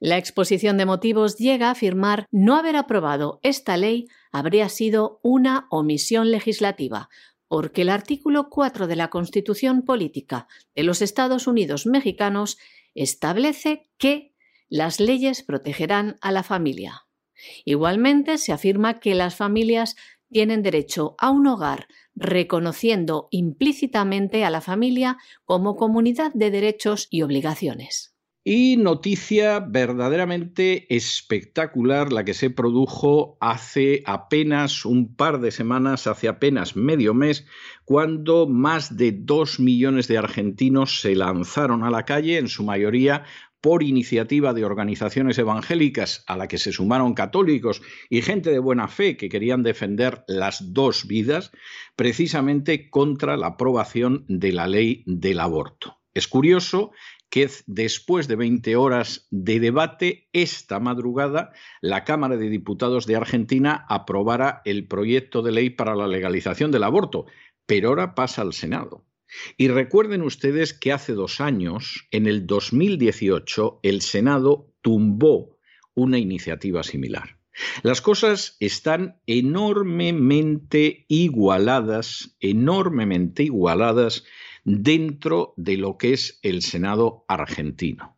La 0.04 0.18
exposición 0.18 0.78
de 0.78 0.88
motivos 0.88 1.38
llega 1.38 1.68
a 1.68 1.72
afirmar 1.72 2.26
no 2.32 2.56
haber 2.56 2.76
aprobado 2.76 3.40
esta 3.44 3.78
ley 3.78 4.08
habría 4.32 4.68
sido 4.68 5.20
una 5.22 5.68
omisión 5.70 6.32
legislativa, 6.32 7.08
porque 7.48 7.84
el 7.84 7.90
artículo 7.90 8.50
4 8.50 8.88
de 8.88 8.96
la 8.96 9.12
Constitución 9.12 9.84
Política 9.84 10.48
de 10.74 10.82
los 10.82 11.04
Estados 11.04 11.46
Unidos 11.46 11.86
Mexicanos 11.86 12.58
establece 12.96 13.92
que 14.00 14.34
las 14.70 15.00
leyes 15.00 15.44
protegerán 15.44 16.16
a 16.20 16.32
la 16.32 16.42
familia. 16.42 17.06
Igualmente 17.64 18.40
se 18.40 18.54
afirma 18.54 19.00
que 19.00 19.14
las 19.14 19.36
familias 19.36 19.96
tienen 20.32 20.64
derecho 20.64 21.14
a 21.20 21.30
un 21.30 21.46
hogar, 21.46 21.88
reconociendo 22.16 23.28
implícitamente 23.30 24.46
a 24.46 24.50
la 24.50 24.62
familia 24.62 25.18
como 25.46 25.76
comunidad 25.76 26.32
de 26.34 26.50
derechos 26.50 27.08
y 27.12 27.22
obligaciones. 27.22 28.11
Y 28.44 28.78
noticia 28.78 29.60
verdaderamente 29.60 30.88
espectacular 30.96 32.12
la 32.12 32.26
que 32.26 32.34
se 32.34 32.50
produjo 32.50 33.38
hace 33.40 34.02
apenas 34.08 34.84
un 34.84 35.16
par 35.16 35.42
de 35.42 35.52
semanas, 35.52 36.08
hace 36.08 36.28
apenas 36.28 36.76
medio 36.76 37.14
mes, 37.14 37.46
cuando 37.86 38.48
más 38.48 38.98
de 38.98 39.12
dos 39.12 39.60
millones 39.60 40.08
de 40.08 40.18
argentinos 40.18 41.02
se 41.02 41.16
lanzaron 41.16 41.84
a 41.84 41.92
la 41.92 42.04
calle, 42.04 42.40
en 42.40 42.48
su 42.48 42.64
mayoría 42.64 43.26
por 43.62 43.84
iniciativa 43.84 44.56
de 44.56 44.66
organizaciones 44.66 45.38
evangélicas 45.38 46.24
a 46.26 46.36
la 46.36 46.48
que 46.48 46.58
se 46.58 46.72
sumaron 46.72 47.14
católicos 47.14 47.84
y 48.10 48.24
gente 48.24 48.50
de 48.50 48.58
buena 48.58 48.88
fe 48.88 49.18
que 49.18 49.30
querían 49.30 49.62
defender 49.62 50.24
las 50.28 50.74
dos 50.74 51.06
vidas, 51.06 51.52
precisamente 51.96 52.90
contra 52.90 53.38
la 53.38 53.48
aprobación 53.48 54.26
de 54.28 54.52
la 54.52 54.66
ley 54.66 55.04
del 55.06 55.40
aborto. 55.40 56.00
Es 56.14 56.28
curioso 56.28 56.92
que 57.32 57.50
después 57.66 58.28
de 58.28 58.36
20 58.36 58.76
horas 58.76 59.26
de 59.32 59.62
debate, 59.62 60.28
esta 60.34 60.80
madrugada 60.82 61.54
la 61.80 62.04
Cámara 62.04 62.36
de 62.36 62.50
Diputados 62.50 63.08
de 63.08 63.16
Argentina 63.16 63.86
aprobara 63.88 64.62
el 64.66 64.86
proyecto 64.86 65.42
de 65.42 65.54
ley 65.54 65.70
para 65.70 65.96
la 65.96 66.08
legalización 66.08 66.72
del 66.72 66.84
aborto, 66.84 67.26
pero 67.66 67.90
ahora 67.90 68.16
pasa 68.16 68.42
al 68.42 68.52
Senado. 68.52 69.06
Y 69.56 69.70
recuerden 69.70 70.24
ustedes 70.24 70.74
que 70.74 70.92
hace 70.92 71.14
dos 71.14 71.40
años, 71.40 72.06
en 72.12 72.28
el 72.28 72.46
2018, 72.46 73.80
el 73.82 74.02
Senado 74.02 74.74
tumbó 74.82 75.58
una 75.94 76.20
iniciativa 76.20 76.84
similar. 76.84 77.40
Las 77.82 78.02
cosas 78.02 78.58
están 78.60 79.22
enormemente 79.26 81.06
igualadas, 81.08 82.36
enormemente 82.42 83.44
igualadas 83.44 84.26
dentro 84.64 85.54
de 85.58 85.78
lo 85.78 85.98
que 85.98 86.14
es 86.14 86.40
el 86.44 86.62
Senado 86.62 87.26
argentino. 87.28 88.18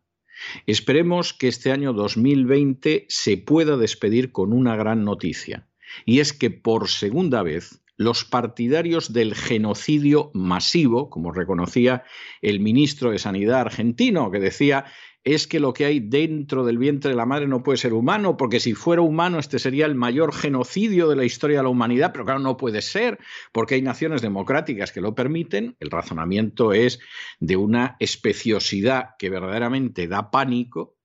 Esperemos 0.66 1.32
que 1.32 1.48
este 1.48 1.72
año 1.72 1.92
2020 1.92 3.06
se 3.08 3.36
pueda 3.36 3.76
despedir 3.76 4.32
con 4.32 4.52
una 4.52 4.76
gran 4.76 5.04
noticia, 5.04 5.68
y 6.04 6.20
es 6.20 6.32
que 6.32 6.50
por 6.50 6.88
segunda 6.88 7.42
vez 7.42 7.80
los 7.96 8.24
partidarios 8.24 9.12
del 9.12 9.34
genocidio 9.34 10.30
masivo, 10.34 11.10
como 11.10 11.32
reconocía 11.32 12.02
el 12.42 12.60
ministro 12.60 13.10
de 13.10 13.18
Sanidad 13.18 13.60
argentino, 13.60 14.30
que 14.30 14.40
decía 14.40 14.86
es 15.24 15.46
que 15.46 15.58
lo 15.58 15.72
que 15.72 15.86
hay 15.86 16.00
dentro 16.00 16.64
del 16.64 16.76
vientre 16.76 17.10
de 17.10 17.16
la 17.16 17.24
madre 17.24 17.48
no 17.48 17.62
puede 17.62 17.78
ser 17.78 17.94
humano, 17.94 18.36
porque 18.36 18.60
si 18.60 18.74
fuera 18.74 19.00
humano 19.00 19.38
este 19.38 19.58
sería 19.58 19.86
el 19.86 19.94
mayor 19.94 20.34
genocidio 20.34 21.08
de 21.08 21.16
la 21.16 21.24
historia 21.24 21.58
de 21.58 21.62
la 21.62 21.70
humanidad, 21.70 22.12
pero 22.12 22.26
claro, 22.26 22.40
no 22.40 22.58
puede 22.58 22.82
ser, 22.82 23.18
porque 23.50 23.76
hay 23.76 23.82
naciones 23.82 24.20
democráticas 24.20 24.92
que 24.92 25.00
lo 25.00 25.14
permiten. 25.14 25.76
El 25.80 25.90
razonamiento 25.90 26.74
es 26.74 27.00
de 27.40 27.56
una 27.56 27.96
especiosidad 28.00 29.10
que 29.18 29.30
verdaderamente 29.30 30.08
da 30.08 30.30
pánico, 30.30 30.98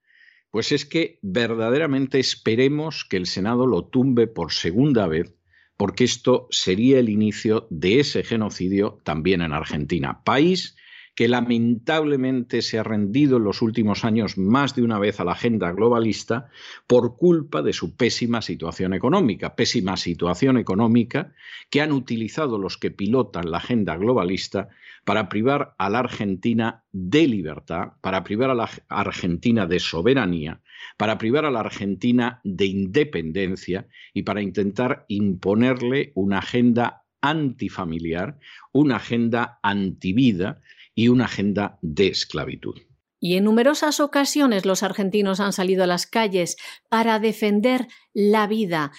pues 0.51 0.73
es 0.73 0.85
que 0.85 1.19
verdaderamente 1.21 2.19
esperemos 2.19 3.05
que 3.09 3.17
el 3.17 3.25
Senado 3.25 3.67
lo 3.67 3.85
tumbe 3.85 4.27
por 4.27 4.51
segunda 4.51 5.07
vez 5.07 5.33
porque 5.77 6.03
esto 6.03 6.47
sería 6.49 6.99
el 6.99 7.07
inicio 7.07 7.65
de 7.69 8.01
ese 8.01 8.21
genocidio 8.25 8.99
también 9.05 9.41
en 9.41 9.53
Argentina, 9.53 10.25
país 10.25 10.75
que 11.19 11.27
lamentablemente 11.27 12.61
se 12.61 12.79
ha 12.79 12.83
rendido 12.83 13.35
en 13.35 13.43
los 13.43 13.61
últimos 13.61 14.05
años 14.05 14.37
más 14.37 14.73
de 14.73 14.83
una 14.83 14.99
vez 14.99 15.19
a 15.19 15.25
la 15.25 15.33
agenda 15.33 15.69
globalista 15.73 16.49
por 16.87 17.17
culpa 17.17 17.61
de 17.61 17.73
su 17.73 17.97
pésima 17.97 18.41
situación 18.41 18.93
económica, 18.93 19.53
pésima 19.53 19.97
situación 19.97 20.57
económica 20.57 21.33
que 21.69 21.81
han 21.81 21.91
utilizado 21.91 22.57
los 22.57 22.77
que 22.77 22.91
pilotan 22.91 23.51
la 23.51 23.57
agenda 23.57 23.97
globalista 23.97 24.69
para 25.03 25.27
privar 25.27 25.75
a 25.77 25.89
la 25.89 25.99
Argentina 25.99 26.85
de 26.93 27.27
libertad, 27.27 27.89
para 27.99 28.23
privar 28.23 28.51
a 28.51 28.55
la 28.55 28.69
Argentina 28.87 29.65
de 29.65 29.81
soberanía, 29.81 30.61
para 30.95 31.17
privar 31.17 31.43
a 31.43 31.51
la 31.51 31.59
Argentina 31.59 32.39
de 32.45 32.65
independencia 32.65 33.87
y 34.13 34.23
para 34.23 34.41
intentar 34.41 35.03
imponerle 35.09 36.13
una 36.15 36.37
agenda 36.37 37.03
antifamiliar, 37.19 38.39
una 38.71 38.95
agenda 38.95 39.59
antivida 39.61 40.61
y 40.99 41.07
una 41.07 41.25
agenda 41.25 41.79
de 41.81 42.07
esclavitud. 42.07 42.75
Y 43.21 43.37
en 43.37 43.45
numerosas 43.45 44.01
ocasiones 44.01 44.65
los 44.65 44.83
argentinos 44.83 45.39
han 45.39 45.53
salido 45.53 45.85
a 45.85 45.87
las 45.87 46.05
calles 46.05 46.57
para 46.89 47.19
defender 47.19 47.87
la 48.13 48.47
vida 48.47 48.91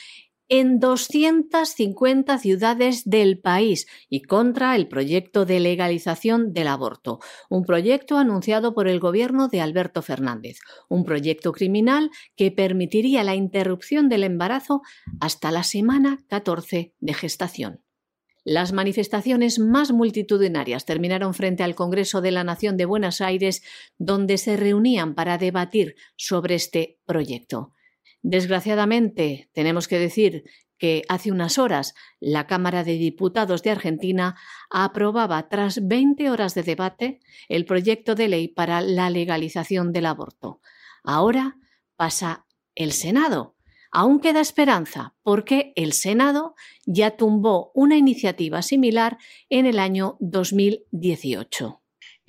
en 0.48 0.80
250 0.80 2.38
ciudades 2.38 3.02
del 3.04 3.38
país 3.38 3.86
y 4.08 4.22
contra 4.22 4.76
el 4.76 4.88
proyecto 4.88 5.44
de 5.44 5.60
legalización 5.60 6.54
del 6.54 6.68
aborto, 6.68 7.20
un 7.50 7.66
proyecto 7.66 8.16
anunciado 8.16 8.72
por 8.74 8.88
el 8.88 8.98
gobierno 8.98 9.48
de 9.48 9.60
Alberto 9.60 10.00
Fernández, 10.00 10.56
un 10.88 11.04
proyecto 11.04 11.52
criminal 11.52 12.10
que 12.34 12.50
permitiría 12.50 13.24
la 13.24 13.34
interrupción 13.34 14.08
del 14.08 14.24
embarazo 14.24 14.80
hasta 15.20 15.50
la 15.50 15.64
semana 15.64 16.18
14 16.28 16.94
de 16.98 17.14
gestación. 17.14 17.82
Las 18.44 18.72
manifestaciones 18.72 19.59
más 19.59 19.92
multitudinarias 19.92 20.87
terminaron 20.87 21.35
frente 21.35 21.62
al 21.62 21.74
Congreso 21.74 22.20
de 22.20 22.31
la 22.31 22.44
Nación 22.44 22.76
de 22.76 22.87
Buenos 22.87 23.20
Aires, 23.20 23.62
donde 23.98 24.38
se 24.38 24.57
reunían 24.57 25.14
para 25.14 25.37
debatir 25.37 25.94
sobre 26.16 26.55
este 26.55 26.98
proyecto. 27.05 27.74
Desgraciadamente, 28.22 29.50
tenemos 29.53 29.88
que 29.88 29.98
decir 29.98 30.44
que 30.79 31.03
hace 31.09 31.31
unas 31.31 31.59
horas 31.59 31.94
la 32.18 32.46
Cámara 32.46 32.83
de 32.85 32.94
Diputados 32.94 33.62
de 33.62 33.70
Argentina 33.70 34.37
aprobaba, 34.70 35.48
tras 35.48 35.87
20 35.87 36.31
horas 36.31 36.55
de 36.55 36.62
debate, 36.62 37.20
el 37.48 37.66
proyecto 37.66 38.14
de 38.14 38.29
ley 38.29 38.48
para 38.48 38.81
la 38.81 39.11
legalización 39.11 39.92
del 39.92 40.07
aborto. 40.07 40.61
Ahora 41.05 41.59
pasa 41.96 42.46
el 42.74 42.92
Senado 42.92 43.57
Aún 43.92 44.20
queda 44.20 44.40
esperanza 44.40 45.14
porque 45.22 45.72
el 45.74 45.92
Senado 45.92 46.55
ya 46.87 47.16
tumbó 47.16 47.72
una 47.74 47.96
iniciativa 47.96 48.62
similar 48.62 49.18
en 49.48 49.66
el 49.66 49.79
año 49.79 50.16
2018. 50.20 51.81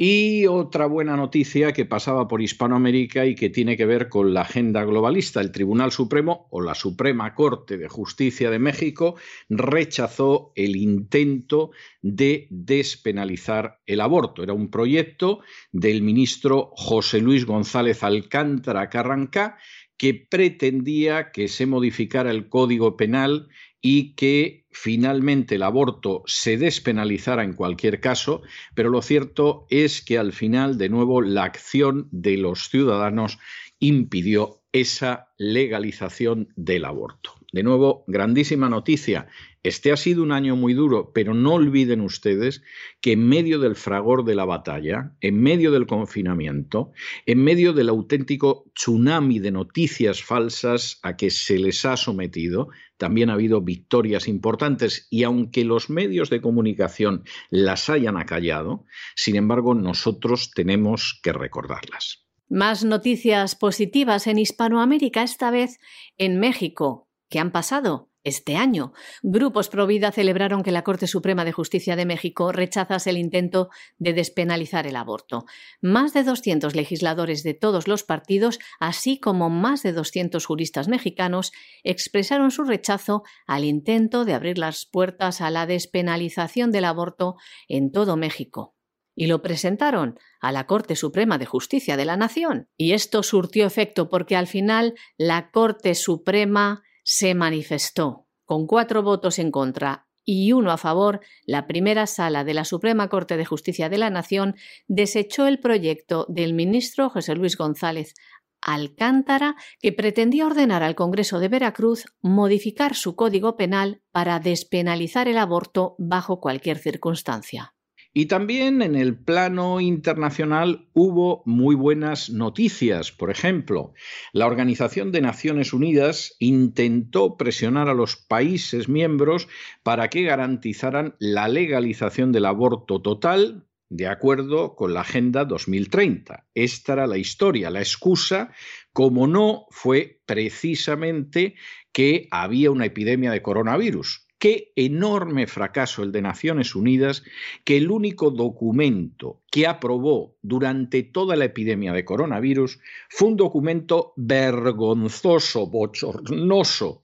Y 0.04 0.47
otra 0.47 0.88
buena 0.88 1.15
noticia 1.15 1.74
que 1.74 1.86
pasaba 1.86 2.28
por 2.28 2.41
Hispanoamérica 2.41 3.28
y 3.28 3.36
que 3.36 3.52
tiene 3.52 3.78
que 3.78 3.86
ver 3.86 4.10
con 4.10 4.34
la 4.34 4.41
agenda 4.41 4.84
globalista. 4.84 5.41
El 5.41 5.52
Tribunal 5.52 5.91
Supremo 5.91 6.47
o 6.50 6.60
la 6.62 6.74
Suprema 6.74 7.36
Corte 7.36 7.78
de 7.78 7.88
Justicia 7.88 8.50
de 8.50 8.58
México 8.58 9.13
rechazó 9.47 10.54
el 10.56 10.76
intento 10.76 11.69
de 12.02 12.47
despenalizar 12.50 13.80
el 13.86 14.02
aborto. 14.02 14.41
Era 14.41 14.54
un 14.54 14.71
proyecto 14.71 15.41
del 15.71 16.02
ministro 16.02 16.71
José 16.76 17.19
Luis 17.19 17.45
González 17.45 18.02
Alcántara 18.02 18.89
Carrancá 18.89 19.60
que 20.01 20.15
pretendía 20.15 21.31
que 21.31 21.47
se 21.47 21.67
modificara 21.67 22.31
el 22.31 22.49
Código 22.49 22.97
Penal 22.97 23.49
y 23.81 24.15
que 24.15 24.65
finalmente 24.71 25.53
el 25.53 25.61
aborto 25.61 26.23
se 26.25 26.57
despenalizara 26.57 27.43
en 27.43 27.53
cualquier 27.53 27.99
caso, 27.99 28.41
pero 28.73 28.89
lo 28.89 29.03
cierto 29.03 29.67
es 29.69 30.01
que 30.01 30.17
al 30.17 30.33
final, 30.33 30.79
de 30.79 30.89
nuevo, 30.89 31.21
la 31.21 31.43
acción 31.43 32.09
de 32.11 32.37
los 32.37 32.67
ciudadanos 32.67 33.37
impidió 33.77 34.63
esa 34.71 35.29
legalización 35.37 36.51
del 36.55 36.85
aborto. 36.85 37.35
De 37.51 37.61
nuevo, 37.61 38.03
grandísima 38.07 38.69
noticia. 38.69 39.27
Este 39.63 39.91
ha 39.91 39.97
sido 39.97 40.24
un 40.24 40.32
año 40.32 40.56
muy 40.56 40.74
duro, 40.74 41.12
pero 41.13 41.36
no 41.36 41.54
olviden 41.54 42.02
ustedes 42.02 42.63
que 43.00 43.12
en 43.12 43.28
medio 43.28 43.60
del 43.60 43.76
fragor 43.76 44.26
de 44.26 44.34
la 44.34 44.45
batalla, 44.45 45.15
en 45.21 45.39
medio 45.39 45.71
del 45.71 45.86
confinamiento, 45.86 46.91
en 47.28 47.43
medio 47.43 47.71
del 47.74 47.89
auténtico 47.89 48.65
tsunami 48.74 49.38
de 49.38 49.52
noticias 49.52 50.24
falsas 50.24 51.00
a 51.04 51.15
que 51.15 51.30
se 51.30 51.60
les 51.60 51.86
ha 51.86 51.95
sometido, 51.95 52.69
también 52.97 53.30
ha 53.30 53.34
habido 53.34 53.62
victorias 53.62 54.28
importantes 54.28 55.08
y 55.12 55.24
aunque 55.24 55.63
los 55.63 55.91
medios 55.91 56.32
de 56.32 56.41
comunicación 56.41 57.24
las 57.52 57.89
hayan 57.89 58.17
acallado, 58.17 58.86
sin 59.15 59.36
embargo 59.36 59.76
nosotros 59.76 60.52
tenemos 60.56 61.19
que 61.21 61.34
recordarlas. 61.34 62.26
Más 62.50 62.84
noticias 62.84 63.56
positivas 63.56 64.26
en 64.26 64.39
Hispanoamérica, 64.39 65.21
esta 65.24 65.52
vez 65.52 65.80
en 66.17 66.39
México, 66.39 67.08
¿Qué 67.32 67.39
han 67.39 67.54
pasado? 67.54 68.11
Este 68.23 68.55
año, 68.55 68.93
grupos 69.23 69.67
pro 69.69 69.88
vida 69.88 70.12
celebraron 70.12 70.62
que 70.62 70.71
la 70.71 70.84
Corte 70.84 71.07
Suprema 71.07 71.43
de 71.43 71.53
Justicia 71.53 71.95
de 71.95 72.05
México 72.05 72.51
rechazase 72.51 73.10
el 73.10 73.17
intento 73.17 73.69
de 73.97 74.13
despenalizar 74.13 74.86
el 74.86 74.95
aborto. 74.95 75.45
Más 75.81 76.13
de 76.13 76.23
200 76.23 76.75
legisladores 76.75 77.41
de 77.41 77.55
todos 77.55 77.88
los 77.88 78.03
partidos, 78.03 78.60
así 78.79 79.19
como 79.19 79.49
más 79.49 79.81
de 79.81 79.93
200 79.93 80.45
juristas 80.45 80.88
mexicanos, 80.88 81.51
expresaron 81.84 82.51
su 82.51 82.63
rechazo 82.63 83.23
al 83.47 83.65
intento 83.65 84.23
de 84.23 84.36
abrir 84.36 84.60
las 84.60 84.86
puertas 84.86 85.41
a 85.41 85.49
la 85.49 85.65
despenalización 85.65 86.71
del 86.71 86.86
aborto 86.86 87.38
en 87.67 87.91
todo 87.91 88.17
México. 88.17 88.75
Y 89.15 89.25
lo 89.25 89.41
presentaron 89.41 90.19
a 90.39 90.51
la 90.51 90.67
Corte 90.67 90.95
Suprema 90.95 91.39
de 91.39 91.47
Justicia 91.47 91.97
de 91.97 92.05
la 92.05 92.17
Nación. 92.17 92.69
Y 92.77 92.93
esto 92.93 93.23
surtió 93.23 93.65
efecto 93.65 94.10
porque 94.10 94.36
al 94.36 94.45
final 94.45 94.93
la 95.17 95.49
Corte 95.49 95.95
Suprema 95.95 96.84
se 97.03 97.35
manifestó 97.35 98.27
con 98.45 98.67
cuatro 98.67 99.03
votos 99.03 99.39
en 99.39 99.51
contra 99.51 100.07
y 100.23 100.51
uno 100.51 100.71
a 100.71 100.77
favor, 100.77 101.21
la 101.45 101.67
primera 101.67 102.05
sala 102.05 102.43
de 102.43 102.53
la 102.53 102.65
Suprema 102.65 103.09
Corte 103.09 103.37
de 103.37 103.45
Justicia 103.45 103.89
de 103.89 103.97
la 103.97 104.09
Nación 104.09 104.55
desechó 104.87 105.47
el 105.47 105.59
proyecto 105.59 106.25
del 106.29 106.53
ministro 106.53 107.09
José 107.09 107.35
Luis 107.35 107.57
González 107.57 108.13
Alcántara, 108.61 109.55
que 109.79 109.91
pretendía 109.91 110.45
ordenar 110.45 110.83
al 110.83 110.95
Congreso 110.95 111.39
de 111.39 111.47
Veracruz 111.47 112.05
modificar 112.21 112.93
su 112.93 113.15
código 113.15 113.57
penal 113.57 114.03
para 114.11 114.39
despenalizar 114.39 115.27
el 115.27 115.39
aborto 115.39 115.95
bajo 115.97 116.39
cualquier 116.39 116.77
circunstancia. 116.77 117.73
Y 118.13 118.26
también 118.26 118.82
en 118.82 118.95
el 118.95 119.17
plano 119.17 119.80
internacional 119.80 120.89
hubo 120.93 121.43
muy 121.45 121.76
buenas 121.76 122.30
noticias. 122.30 123.13
Por 123.13 123.32
ejemplo, 123.32 123.93
la 124.34 124.47
Organización 124.47 125.13
de 125.13 125.21
Naciones 125.21 125.71
Unidas 125.71 126.36
intentó 126.39 127.38
presionar 127.38 127.88
a 127.88 127.93
los 127.93 128.17
países 128.17 128.89
miembros 128.89 129.47
para 129.82 130.10
que 130.10 130.24
garantizaran 130.24 131.15
la 131.19 131.47
legalización 131.47 132.34
del 132.34 132.47
aborto 132.47 133.02
total 133.02 133.65
de 133.88 134.08
acuerdo 134.08 134.76
con 134.76 134.93
la 134.93 135.02
Agenda 135.02 135.45
2030. 135.45 136.47
Esta 136.54 136.93
era 136.93 137.08
la 137.08 137.17
historia, 137.17 137.69
la 137.69 137.80
excusa, 137.80 138.52
como 138.91 139.28
no 139.28 139.67
fue 139.69 140.21
precisamente 140.26 141.55
que 141.93 142.28
había 142.32 142.72
una 142.72 142.86
epidemia 142.86 143.32
de 143.32 143.41
coronavirus. 143.41 144.28
Qué 144.41 144.73
enorme 144.75 145.45
fracaso 145.45 146.01
el 146.01 146.11
de 146.11 146.23
Naciones 146.23 146.73
Unidas, 146.73 147.23
que 147.63 147.77
el 147.77 147.91
único 147.91 148.31
documento 148.31 149.43
que 149.51 149.67
aprobó 149.67 150.35
durante 150.41 151.03
toda 151.03 151.35
la 151.35 151.45
epidemia 151.45 151.93
de 151.93 152.03
coronavirus 152.03 152.79
fue 153.07 153.27
un 153.27 153.37
documento 153.37 154.13
vergonzoso, 154.17 155.67
bochornoso, 155.67 157.03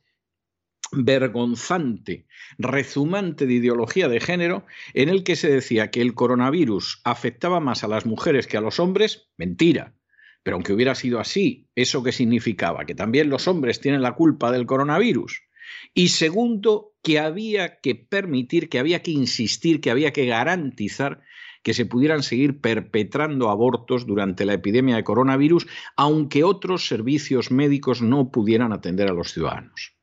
vergonzante, 0.92 2.26
rezumante 2.58 3.46
de 3.46 3.54
ideología 3.54 4.08
de 4.08 4.20
género, 4.20 4.66
en 4.96 5.10
el 5.10 5.24
que 5.24 5.36
se 5.36 5.52
decía 5.52 5.92
que 5.92 6.02
el 6.02 6.16
coronavirus 6.16 7.02
afectaba 7.04 7.60
más 7.60 7.84
a 7.84 7.88
las 7.88 8.08
mujeres 8.08 8.48
que 8.48 8.58
a 8.58 8.62
los 8.62 8.80
hombres, 8.80 9.30
mentira. 9.38 9.94
Pero 10.42 10.56
aunque 10.56 10.74
hubiera 10.74 10.96
sido 10.96 11.20
así, 11.20 11.70
¿eso 11.76 12.02
qué 12.02 12.12
significaba? 12.12 12.86
¿Que 12.86 12.96
también 12.96 13.30
los 13.30 13.48
hombres 13.48 13.80
tienen 13.80 14.02
la 14.02 14.16
culpa 14.16 14.52
del 14.52 14.66
coronavirus? 14.66 15.47
Y 15.94 16.10
segundo, 16.10 16.94
que 17.02 17.20
había 17.20 17.80
que 17.80 17.96
permitir, 17.96 18.70
que 18.70 18.80
había 18.80 19.02
que 19.02 19.12
insistir, 19.12 19.82
que 19.82 19.92
había 19.92 20.14
que 20.14 20.26
garantizar 20.26 21.22
que 21.64 21.74
se 21.74 21.86
pudieran 21.86 22.24
seguir 22.24 22.62
perpetrando 22.62 23.50
abortos 23.50 24.06
durante 24.06 24.46
la 24.46 24.54
epidemia 24.54 24.96
de 24.96 25.04
coronavirus, 25.04 25.68
aunque 25.98 26.46
otros 26.46 26.88
servicios 26.88 27.52
médicos 27.52 28.02
no 28.02 28.32
pudieran 28.32 28.72
atender 28.72 29.10
a 29.10 29.14
los 29.14 29.34
ciudadanos. 29.34 29.98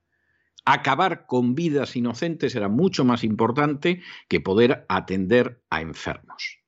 Acabar 0.67 1.27
con 1.27 1.55
vidas 1.55 1.97
inocentes 1.97 2.55
era 2.55 2.69
mucho 2.69 3.05
más 3.05 3.25
importante 3.25 4.03
que 4.29 4.41
poder 4.41 4.85
atender 4.89 5.63
a 5.71 5.81
enfermos. 5.81 6.59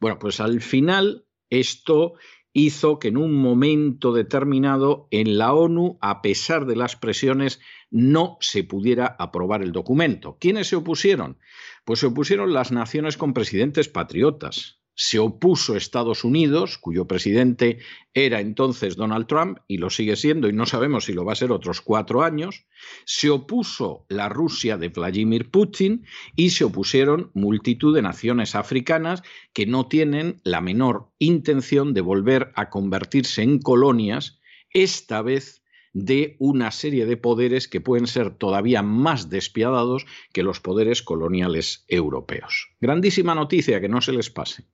Bueno, 0.00 0.18
pues 0.18 0.40
al 0.40 0.60
final 0.60 1.26
esto 1.48 2.14
hizo 2.52 2.98
que 2.98 3.08
en 3.08 3.16
un 3.16 3.34
momento 3.34 4.12
determinado 4.12 5.08
en 5.10 5.38
la 5.38 5.54
ONU, 5.54 5.98
a 6.00 6.22
pesar 6.22 6.66
de 6.66 6.76
las 6.76 6.96
presiones, 6.96 7.60
no 7.90 8.36
se 8.40 8.64
pudiera 8.64 9.16
aprobar 9.18 9.62
el 9.62 9.72
documento. 9.72 10.36
¿Quiénes 10.40 10.68
se 10.68 10.76
opusieron? 10.76 11.38
Pues 11.84 12.00
se 12.00 12.06
opusieron 12.06 12.52
las 12.52 12.72
naciones 12.72 13.16
con 13.16 13.32
presidentes 13.32 13.88
patriotas. 13.88 14.81
Se 14.94 15.18
opuso 15.18 15.74
Estados 15.74 16.22
Unidos, 16.22 16.76
cuyo 16.76 17.06
presidente 17.06 17.78
era 18.12 18.40
entonces 18.40 18.94
Donald 18.94 19.26
Trump 19.26 19.58
y 19.66 19.78
lo 19.78 19.88
sigue 19.88 20.16
siendo 20.16 20.48
y 20.48 20.52
no 20.52 20.66
sabemos 20.66 21.06
si 21.06 21.14
lo 21.14 21.24
va 21.24 21.32
a 21.32 21.36
ser 21.36 21.50
otros 21.50 21.80
cuatro 21.80 22.22
años. 22.22 22.66
Se 23.06 23.30
opuso 23.30 24.04
la 24.08 24.28
Rusia 24.28 24.76
de 24.76 24.88
Vladimir 24.88 25.50
Putin 25.50 26.04
y 26.36 26.50
se 26.50 26.64
opusieron 26.64 27.30
multitud 27.32 27.94
de 27.94 28.02
naciones 28.02 28.54
africanas 28.54 29.22
que 29.54 29.66
no 29.66 29.86
tienen 29.88 30.40
la 30.44 30.60
menor 30.60 31.10
intención 31.18 31.94
de 31.94 32.02
volver 32.02 32.52
a 32.54 32.68
convertirse 32.68 33.42
en 33.42 33.60
colonias, 33.60 34.40
esta 34.74 35.22
vez 35.22 35.62
de 35.94 36.36
una 36.38 36.70
serie 36.70 37.06
de 37.06 37.16
poderes 37.16 37.68
que 37.68 37.80
pueden 37.80 38.06
ser 38.06 38.34
todavía 38.36 38.82
más 38.82 39.30
despiadados 39.30 40.06
que 40.32 40.42
los 40.42 40.60
poderes 40.60 41.02
coloniales 41.02 41.84
europeos. 41.88 42.70
Grandísima 42.80 43.34
noticia, 43.34 43.80
que 43.80 43.88
no 43.88 44.00
se 44.00 44.12
les 44.12 44.30
pase. 44.30 44.64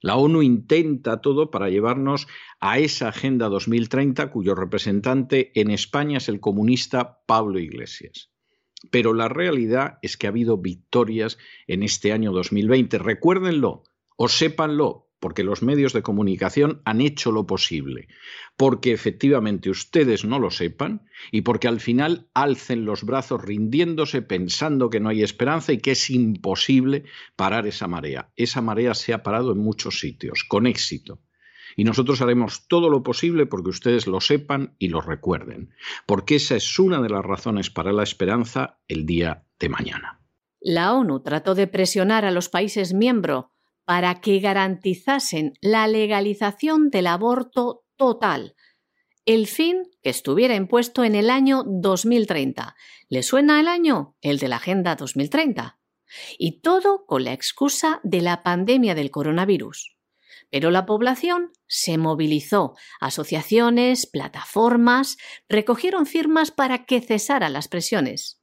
La 0.00 0.16
ONU 0.16 0.42
intenta 0.42 1.20
todo 1.20 1.50
para 1.50 1.70
llevarnos 1.70 2.28
a 2.60 2.78
esa 2.78 3.08
Agenda 3.08 3.48
2030 3.48 4.30
cuyo 4.30 4.54
representante 4.54 5.50
en 5.60 5.70
España 5.70 6.18
es 6.18 6.28
el 6.28 6.40
comunista 6.40 7.20
Pablo 7.26 7.58
Iglesias. 7.58 8.30
Pero 8.90 9.12
la 9.12 9.28
realidad 9.28 9.98
es 10.02 10.16
que 10.16 10.28
ha 10.28 10.30
habido 10.30 10.56
victorias 10.58 11.36
en 11.66 11.82
este 11.82 12.12
año 12.12 12.30
2020. 12.30 12.98
Recuérdenlo 12.98 13.82
o 14.16 14.28
sépanlo, 14.28 15.07
porque 15.20 15.44
los 15.44 15.62
medios 15.62 15.92
de 15.92 16.02
comunicación 16.02 16.80
han 16.84 17.00
hecho 17.00 17.32
lo 17.32 17.46
posible, 17.46 18.08
porque 18.56 18.92
efectivamente 18.92 19.70
ustedes 19.70 20.24
no 20.24 20.38
lo 20.38 20.50
sepan 20.50 21.08
y 21.32 21.42
porque 21.42 21.68
al 21.68 21.80
final 21.80 22.28
alcen 22.34 22.84
los 22.84 23.04
brazos 23.04 23.42
rindiéndose 23.42 24.22
pensando 24.22 24.90
que 24.90 25.00
no 25.00 25.08
hay 25.08 25.22
esperanza 25.22 25.72
y 25.72 25.78
que 25.78 25.92
es 25.92 26.10
imposible 26.10 27.04
parar 27.36 27.66
esa 27.66 27.88
marea. 27.88 28.30
Esa 28.36 28.60
marea 28.60 28.94
se 28.94 29.12
ha 29.12 29.22
parado 29.22 29.52
en 29.52 29.58
muchos 29.58 30.00
sitios, 30.00 30.44
con 30.44 30.66
éxito. 30.66 31.20
Y 31.76 31.84
nosotros 31.84 32.20
haremos 32.22 32.66
todo 32.66 32.90
lo 32.90 33.02
posible 33.02 33.46
porque 33.46 33.70
ustedes 33.70 34.06
lo 34.06 34.20
sepan 34.20 34.74
y 34.78 34.88
lo 34.88 35.00
recuerden, 35.00 35.70
porque 36.06 36.36
esa 36.36 36.56
es 36.56 36.78
una 36.78 37.00
de 37.00 37.08
las 37.08 37.24
razones 37.24 37.70
para 37.70 37.92
la 37.92 38.02
esperanza 38.02 38.78
el 38.88 39.06
día 39.06 39.44
de 39.60 39.68
mañana. 39.68 40.20
La 40.60 40.92
ONU 40.92 41.20
trató 41.20 41.54
de 41.54 41.68
presionar 41.68 42.24
a 42.24 42.32
los 42.32 42.48
países 42.48 42.94
miembros 42.94 43.46
para 43.88 44.20
que 44.20 44.38
garantizasen 44.38 45.54
la 45.62 45.86
legalización 45.86 46.90
del 46.90 47.06
aborto 47.06 47.86
total, 47.96 48.54
el 49.24 49.46
fin 49.46 49.84
que 50.02 50.10
estuviera 50.10 50.54
impuesto 50.54 51.04
en 51.04 51.14
el 51.14 51.30
año 51.30 51.64
2030. 51.66 52.76
¿Le 53.08 53.22
suena 53.22 53.58
el 53.60 53.66
año? 53.66 54.14
El 54.20 54.38
de 54.40 54.48
la 54.48 54.56
Agenda 54.56 54.94
2030. 54.94 55.78
Y 56.36 56.60
todo 56.60 57.06
con 57.06 57.24
la 57.24 57.32
excusa 57.32 58.00
de 58.02 58.20
la 58.20 58.42
pandemia 58.42 58.94
del 58.94 59.10
coronavirus. 59.10 59.96
Pero 60.50 60.70
la 60.70 60.84
población 60.84 61.50
se 61.66 61.96
movilizó, 61.96 62.74
asociaciones, 63.00 64.04
plataformas, 64.04 65.16
recogieron 65.48 66.04
firmas 66.04 66.50
para 66.50 66.84
que 66.84 67.00
cesaran 67.00 67.54
las 67.54 67.68
presiones. 67.68 68.38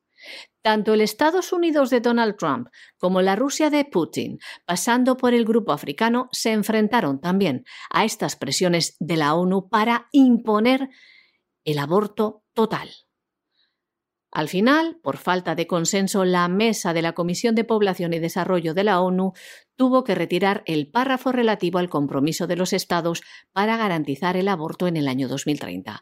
Tanto 0.62 0.94
el 0.94 1.02
Estados 1.02 1.54
Unidos 1.54 1.90
de 1.90 2.02
Donald 2.02 2.38
Trump 2.38 2.70
como 2.98 3.22
la 3.22 3.36
Rusia 3.36 3.70
de 3.70 3.86
Putin, 3.86 4.40
pasando 4.66 5.16
por 5.18 5.34
el 5.34 5.46
grupo 5.46 5.72
africano, 5.72 6.28
se 6.32 6.52
enfrentaron 6.52 7.22
también 7.22 7.66
a 7.92 8.04
estas 8.04 8.36
presiones 8.36 8.96
de 9.00 9.18
la 9.18 9.36
ONU 9.36 9.70
para 9.70 10.08
imponer 10.12 10.90
el 11.66 11.80
aborto 11.80 12.44
total. 12.54 12.90
Al 14.36 14.50
final, 14.50 14.98
por 15.02 15.16
falta 15.16 15.56
de 15.56 15.66
consenso, 15.66 16.26
la 16.26 16.50
mesa 16.50 16.94
de 16.94 17.02
la 17.02 17.14
Comisión 17.14 17.56
de 17.56 17.64
Población 17.64 18.12
y 18.12 18.20
Desarrollo 18.20 18.74
de 18.74 18.84
la 18.84 19.00
ONU 19.00 19.32
tuvo 19.78 20.04
que 20.04 20.14
retirar 20.14 20.62
el 20.66 20.92
párrafo 20.92 21.32
relativo 21.32 21.80
al 21.80 21.88
compromiso 21.88 22.46
de 22.46 22.58
los 22.58 22.74
Estados 22.74 23.24
para 23.54 23.78
garantizar 23.78 24.36
el 24.36 24.50
aborto 24.50 24.88
en 24.88 24.98
el 24.98 25.08
año 25.08 25.30
2030. 25.30 26.02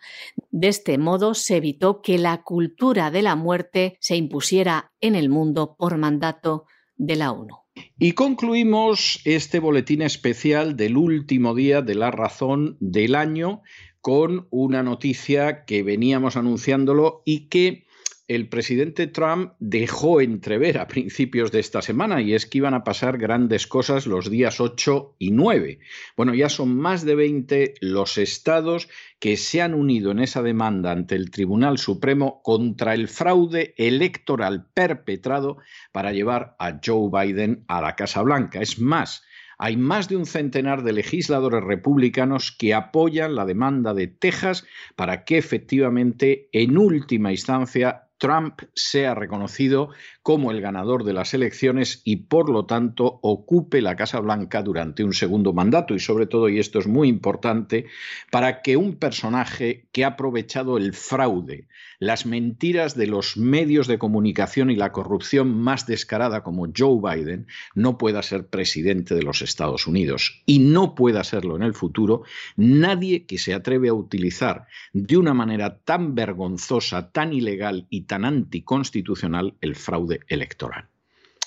De 0.50 0.68
este 0.68 0.98
modo, 0.98 1.36
se 1.36 1.58
evitó 1.58 2.02
que 2.02 2.18
la 2.18 2.42
cultura 2.42 3.12
de 3.12 3.22
la 3.22 3.36
muerte 3.36 3.98
se 4.00 4.16
impusiera 4.16 4.92
en 5.00 5.14
el 5.14 5.30
mundo 5.30 5.76
por 5.78 6.00
mandato 6.00 6.66
de 6.96 7.16
la 7.18 7.32
ONU. 7.34 7.58
Y 8.00 8.14
concluimos 8.14 9.22
este 9.26 9.60
boletín 9.60 10.02
especial 10.02 10.76
del 10.76 10.98
último 10.98 11.54
día 11.54 11.84
de 11.84 11.94
la 11.94 12.10
razón 12.10 12.78
del 12.80 13.14
año 13.14 13.62
con 14.02 14.48
una 14.50 14.82
noticia 14.82 15.66
que 15.66 15.84
veníamos 15.84 16.36
anunciándolo 16.36 17.22
y 17.26 17.48
que 17.50 17.86
el 18.28 18.48
presidente 18.48 19.08
Trump 19.08 19.54
dejó 19.60 20.22
entrever 20.22 20.78
a 20.78 20.88
principios 20.88 21.52
de 21.52 21.60
esta 21.60 21.82
semana 21.82 22.22
y 22.22 22.34
es 22.34 22.46
que 22.46 22.60
iban 22.60 22.74
a 22.74 22.84
pasar 22.84 23.18
grandes 23.18 23.68
cosas 23.68 24.08
los 24.08 24.30
días 24.30 24.62
8 24.62 25.16
y 25.20 25.32
9. 25.32 25.80
Bueno, 26.16 26.34
ya 26.34 26.48
son 26.48 26.78
más 26.78 27.04
de 27.04 27.16
20 27.16 27.74
los 27.82 28.18
estados 28.18 28.88
que 29.20 29.36
se 29.36 29.62
han 29.62 29.74
unido 29.74 30.12
en 30.12 30.20
esa 30.20 30.42
demanda 30.42 30.92
ante 30.92 31.16
el 31.16 31.32
Tribunal 31.32 31.78
Supremo 31.78 32.42
contra 32.44 32.94
el 32.94 33.10
fraude 33.10 33.74
electoral 33.78 34.68
perpetrado 34.74 35.58
para 35.92 36.14
llevar 36.14 36.56
a 36.60 36.80
Joe 36.84 37.10
Biden 37.12 37.66
a 37.68 37.82
la 37.82 37.96
Casa 37.96 38.22
Blanca. 38.22 38.62
Es 38.62 38.80
más, 38.80 39.24
hay 39.58 39.78
más 39.78 40.10
de 40.10 40.18
un 40.18 40.26
centenar 40.26 40.84
de 40.84 40.94
legisladores 40.94 41.64
republicanos 41.64 42.52
que 42.52 42.74
apoyan 42.74 43.36
la 43.36 43.46
demanda 43.46 43.94
de 43.94 44.08
Texas 44.08 44.66
para 44.96 45.24
que 45.26 45.38
efectivamente, 45.38 46.50
en 46.52 46.78
última 46.78 47.32
instancia, 47.32 48.03
Trump 48.24 48.62
sea 48.74 49.14
reconocido 49.16 49.90
como 50.24 50.52
el 50.52 50.62
ganador 50.62 51.04
de 51.04 51.12
las 51.12 51.34
elecciones 51.34 52.02
y 52.06 52.16
por 52.16 52.50
lo 52.50 52.66
tanto 52.66 53.20
ocupe 53.22 53.82
la 53.82 53.98
Casa 53.98 54.22
Blanca 54.22 54.64
durante 54.64 55.04
un 55.04 55.14
segundo 55.14 55.52
mandato. 55.52 55.94
Y 55.94 56.00
sobre 56.00 56.28
todo, 56.28 56.48
y 56.48 56.60
esto 56.60 56.80
es 56.80 56.88
muy 56.88 57.10
importante, 57.10 57.86
para 58.32 58.62
que 58.62 58.78
un 58.78 58.96
personaje 58.96 59.86
que 59.92 60.06
ha 60.06 60.10
aprovechado 60.10 60.78
el 60.78 60.94
fraude, 60.94 61.68
las 62.00 62.26
mentiras 62.26 62.96
de 62.96 63.08
los 63.08 63.38
medios 63.38 63.88
de 63.88 63.98
comunicación 63.98 64.70
y 64.70 64.76
la 64.76 64.94
corrupción 64.94 65.62
más 65.62 65.86
descarada 65.88 66.42
como 66.42 66.68
Joe 66.76 67.00
Biden 67.02 67.48
no 67.76 67.98
pueda 67.98 68.24
ser 68.24 68.48
presidente 68.48 69.16
de 69.16 69.24
los 69.24 69.42
Estados 69.42 69.88
Unidos. 69.88 70.42
Y 70.46 70.60
no 70.60 70.96
pueda 70.96 71.26
serlo 71.26 71.58
en 71.58 71.64
el 71.64 71.74
futuro 71.74 72.24
nadie 72.56 73.26
que 73.26 73.38
se 73.38 73.54
atreve 73.54 73.90
a 73.90 73.94
utilizar 73.94 74.68
de 74.94 75.18
una 75.18 75.34
manera 75.34 75.80
tan 75.80 76.16
vergonzosa, 76.16 77.12
tan 77.12 77.34
ilegal 77.34 77.88
y 77.90 78.02
tan 78.02 78.24
anticonstitucional 78.24 79.56
el 79.60 79.76
fraude 79.76 80.13
electoral. 80.28 80.88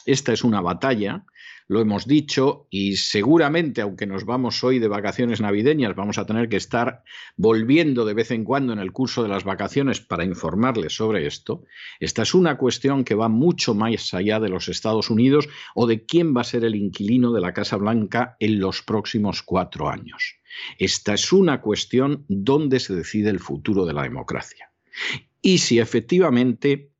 Esta 0.07 0.33
es 0.33 0.45
una 0.45 0.61
batalla, 0.61 1.25
lo 1.67 1.81
hemos 1.81 2.07
dicho, 2.07 2.69
y 2.71 2.95
seguramente, 2.95 3.81
aunque 3.81 4.07
nos 4.07 4.25
vamos 4.25 4.63
hoy 4.63 4.79
de 4.79 4.87
vacaciones 4.87 5.41
navideñas, 5.41 5.97
vamos 5.97 6.17
a 6.19 6.25
tener 6.25 6.49
que 6.49 6.57
estar 6.57 7.03
volviendo 7.37 8.05
de 8.05 8.15
vez 8.15 8.31
en 8.31 8.45
cuando 8.45 8.73
en 8.73 8.79
el 8.79 8.93
curso 8.93 9.25
de 9.25 9.29
las 9.29 9.43
vacaciones 9.43 10.01
para 10.01 10.25
informarles 10.25 10.95
sobre 10.95 11.27
esto. 11.27 11.65
Esta 11.99 12.23
es 12.23 12.35
una 12.35 12.57
cuestión 12.57 13.03
que 13.03 13.17
va 13.17 13.29
mucho 13.29 13.75
más 13.75 14.15
allá 14.15 14.39
de 14.39 14.49
los 14.49 14.69
Estados 14.69 15.11
Unidos 15.11 15.49
o 15.75 15.89
de 15.89 16.07
quién 16.07 16.37
va 16.37 16.43
a 16.43 16.45
ser 16.45 16.65
el 16.65 16.77
inquilino 16.77 17.33
de 17.33 17.41
la 17.41 17.53
Casa 17.53 17.77
Blanca 17.77 18.37
en 18.39 18.61
los 18.61 18.83
próximos 18.83 19.43
cuatro 19.43 19.91
años. 19.91 20.37
Esta 20.79 21.15
es 21.15 21.33
una 21.33 21.61
cuestión 21.61 22.25
donde 22.29 22.79
se 22.79 22.95
decide 22.95 23.31
el 23.31 23.41
futuro 23.41 23.87
de 23.87 23.93
la 23.93 24.05
democracia 24.05 24.71
y 25.43 25.59
si 25.59 25.79
efectivamente 25.79 26.91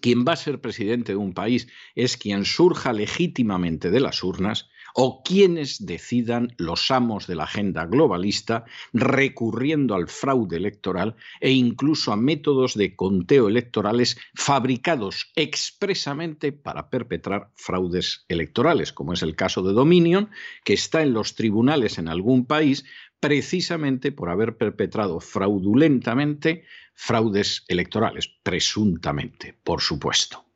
quien 0.00 0.24
va 0.24 0.32
a 0.32 0.36
ser 0.36 0.60
presidente 0.60 1.12
de 1.12 1.16
un 1.16 1.34
país 1.34 1.68
es 1.94 2.16
quien 2.16 2.44
surja 2.44 2.92
legítimamente 2.92 3.90
de 3.90 4.00
las 4.00 4.22
urnas 4.22 4.68
o 4.94 5.22
quienes 5.22 5.86
decidan 5.86 6.54
los 6.56 6.90
amos 6.90 7.26
de 7.26 7.36
la 7.36 7.44
agenda 7.44 7.86
globalista 7.86 8.64
recurriendo 8.92 9.94
al 9.94 10.08
fraude 10.08 10.56
electoral 10.56 11.14
e 11.40 11.52
incluso 11.52 12.12
a 12.12 12.16
métodos 12.16 12.74
de 12.74 12.96
conteo 12.96 13.48
electorales 13.48 14.18
fabricados 14.34 15.30
expresamente 15.36 16.52
para 16.52 16.90
perpetrar 16.90 17.50
fraudes 17.54 18.24
electorales, 18.28 18.92
como 18.92 19.12
es 19.12 19.22
el 19.22 19.36
caso 19.36 19.62
de 19.62 19.72
Dominion, 19.72 20.30
que 20.64 20.72
está 20.72 21.02
en 21.02 21.12
los 21.12 21.34
tribunales 21.34 21.98
en 21.98 22.08
algún 22.08 22.46
país 22.46 22.84
precisamente 23.20 24.12
por 24.12 24.30
haber 24.30 24.56
perpetrado 24.56 25.20
fraudulentamente 25.20 26.64
fraudes 26.98 27.64
electorales, 27.68 28.28
presuntamente, 28.42 29.54
por 29.62 29.80
supuesto. 29.80 30.46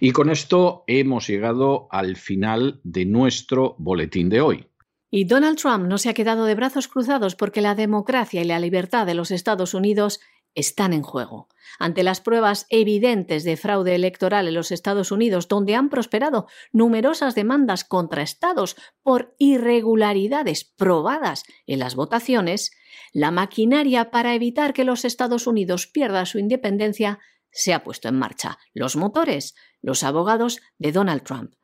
Y 0.00 0.10
con 0.10 0.28
esto 0.28 0.82
hemos 0.88 1.28
llegado 1.28 1.86
al 1.92 2.16
final 2.16 2.80
de 2.82 3.06
nuestro 3.06 3.76
boletín 3.78 4.28
de 4.28 4.40
hoy. 4.40 4.66
Y 5.08 5.24
Donald 5.24 5.56
Trump 5.56 5.86
no 5.86 5.96
se 5.96 6.08
ha 6.08 6.14
quedado 6.14 6.46
de 6.46 6.56
brazos 6.56 6.88
cruzados 6.88 7.36
porque 7.36 7.60
la 7.60 7.76
democracia 7.76 8.42
y 8.42 8.44
la 8.44 8.58
libertad 8.58 9.06
de 9.06 9.14
los 9.14 9.30
Estados 9.30 9.72
Unidos 9.72 10.20
están 10.54 10.92
en 10.92 11.02
juego. 11.02 11.48
Ante 11.78 12.02
las 12.02 12.20
pruebas 12.20 12.66
evidentes 12.68 13.44
de 13.44 13.56
fraude 13.56 13.94
electoral 13.94 14.46
en 14.48 14.54
los 14.54 14.70
Estados 14.70 15.10
Unidos, 15.10 15.48
donde 15.48 15.74
han 15.74 15.88
prosperado 15.88 16.46
numerosas 16.72 17.34
demandas 17.34 17.84
contra 17.84 18.22
estados 18.22 18.76
por 19.02 19.34
irregularidades 19.38 20.64
probadas 20.64 21.44
en 21.66 21.78
las 21.78 21.94
votaciones, 21.94 22.70
la 23.12 23.30
maquinaria 23.30 24.10
para 24.10 24.34
evitar 24.34 24.72
que 24.72 24.84
los 24.84 25.04
Estados 25.04 25.46
Unidos 25.46 25.86
pierdan 25.86 26.26
su 26.26 26.38
independencia 26.38 27.18
se 27.50 27.72
ha 27.72 27.84
puesto 27.84 28.08
en 28.08 28.18
marcha. 28.18 28.58
Los 28.72 28.96
motores, 28.96 29.54
los 29.80 30.02
abogados 30.02 30.60
de 30.78 30.92
Donald 30.92 31.22
Trump. 31.22 31.54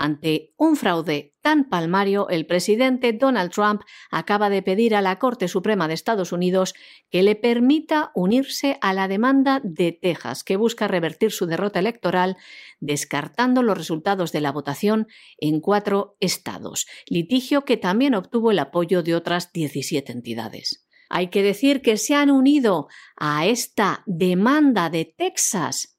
Ante 0.00 0.54
un 0.56 0.76
fraude 0.76 1.34
tan 1.42 1.68
palmario, 1.68 2.28
el 2.28 2.46
presidente 2.46 3.12
Donald 3.12 3.50
Trump 3.50 3.82
acaba 4.12 4.48
de 4.48 4.62
pedir 4.62 4.94
a 4.94 5.02
la 5.02 5.18
Corte 5.18 5.48
Suprema 5.48 5.88
de 5.88 5.94
Estados 5.94 6.30
Unidos 6.30 6.74
que 7.10 7.24
le 7.24 7.34
permita 7.34 8.12
unirse 8.14 8.78
a 8.80 8.92
la 8.92 9.08
demanda 9.08 9.60
de 9.64 9.90
Texas, 9.90 10.44
que 10.44 10.56
busca 10.56 10.86
revertir 10.86 11.32
su 11.32 11.46
derrota 11.46 11.80
electoral, 11.80 12.36
descartando 12.78 13.64
los 13.64 13.76
resultados 13.76 14.30
de 14.30 14.40
la 14.40 14.52
votación 14.52 15.08
en 15.36 15.60
cuatro 15.60 16.16
estados, 16.20 16.86
litigio 17.08 17.64
que 17.64 17.76
también 17.76 18.14
obtuvo 18.14 18.52
el 18.52 18.60
apoyo 18.60 19.02
de 19.02 19.16
otras 19.16 19.52
17 19.52 20.12
entidades. 20.12 20.86
Hay 21.08 21.26
que 21.26 21.42
decir 21.42 21.82
que 21.82 21.96
se 21.96 22.14
han 22.14 22.30
unido 22.30 22.86
a 23.16 23.46
esta 23.46 24.04
demanda 24.06 24.90
de 24.90 25.06
Texas 25.06 25.97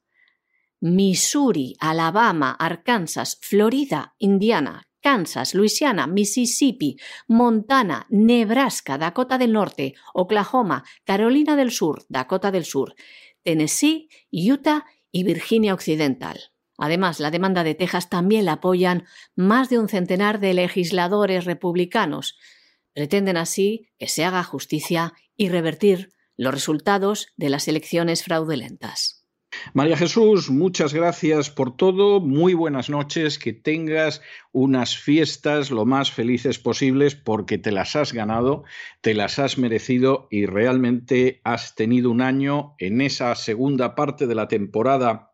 Missouri, 0.81 1.75
Alabama, 1.79 2.55
Arkansas, 2.57 3.37
Florida, 3.41 4.15
Indiana, 4.17 4.87
Kansas, 5.01 5.55
Luisiana, 5.55 6.07
Mississippi, 6.07 6.97
Montana, 7.27 8.05
Nebraska, 8.09 8.97
Dakota 8.97 9.37
del 9.37 9.53
Norte, 9.53 9.95
Oklahoma, 10.13 10.83
Carolina 11.03 11.55
del 11.55 11.71
Sur, 11.71 12.05
Dakota 12.09 12.51
del 12.51 12.65
Sur, 12.65 12.95
Tennessee, 13.43 14.09
Utah 14.31 14.85
y 15.11 15.23
Virginia 15.23 15.73
Occidental. 15.73 16.51
Además, 16.77 17.19
la 17.19 17.31
demanda 17.31 17.63
de 17.63 17.75
Texas 17.75 18.09
también 18.09 18.45
la 18.45 18.53
apoyan 18.53 19.05
más 19.35 19.69
de 19.69 19.79
un 19.79 19.89
centenar 19.89 20.39
de 20.39 20.53
legisladores 20.53 21.45
republicanos. 21.45 22.37
Pretenden 22.93 23.37
así 23.37 23.89
que 23.97 24.07
se 24.07 24.23
haga 24.23 24.43
justicia 24.43 25.13
y 25.35 25.49
revertir 25.49 26.13
los 26.37 26.53
resultados 26.53 27.27
de 27.35 27.49
las 27.49 27.67
elecciones 27.67 28.23
fraudulentas. 28.23 29.18
María 29.73 29.97
Jesús, 29.97 30.49
muchas 30.49 30.93
gracias 30.93 31.49
por 31.49 31.75
todo, 31.75 32.19
muy 32.19 32.53
buenas 32.53 32.89
noches, 32.89 33.39
que 33.39 33.53
tengas 33.53 34.21
unas 34.51 34.97
fiestas 34.97 35.71
lo 35.71 35.85
más 35.85 36.11
felices 36.11 36.59
posibles 36.59 37.15
porque 37.15 37.57
te 37.57 37.71
las 37.71 37.95
has 37.95 38.13
ganado, 38.13 38.63
te 39.01 39.13
las 39.13 39.39
has 39.39 39.57
merecido 39.57 40.27
y 40.29 40.45
realmente 40.45 41.41
has 41.43 41.75
tenido 41.75 42.11
un 42.11 42.21
año 42.21 42.75
en 42.77 43.01
esa 43.01 43.33
segunda 43.35 43.95
parte 43.95 44.27
de 44.27 44.35
la 44.35 44.47
temporada 44.47 45.28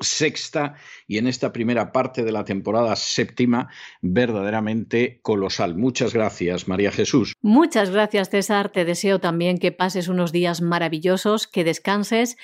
sexta 0.00 0.74
y 1.06 1.18
en 1.18 1.26
esta 1.26 1.52
primera 1.52 1.92
parte 1.92 2.24
de 2.24 2.32
la 2.32 2.44
temporada 2.44 2.96
séptima 2.96 3.68
verdaderamente 4.02 5.20
colosal. 5.22 5.76
Muchas 5.76 6.12
gracias, 6.12 6.68
María 6.68 6.90
Jesús. 6.90 7.34
Muchas 7.42 7.90
gracias, 7.90 8.30
César. 8.30 8.70
Te 8.70 8.84
deseo 8.84 9.20
también 9.20 9.58
que 9.58 9.72
pases 9.72 10.08
unos 10.08 10.32
días 10.32 10.60
maravillosos, 10.60 11.46
que 11.46 11.64
descanses 11.64 12.36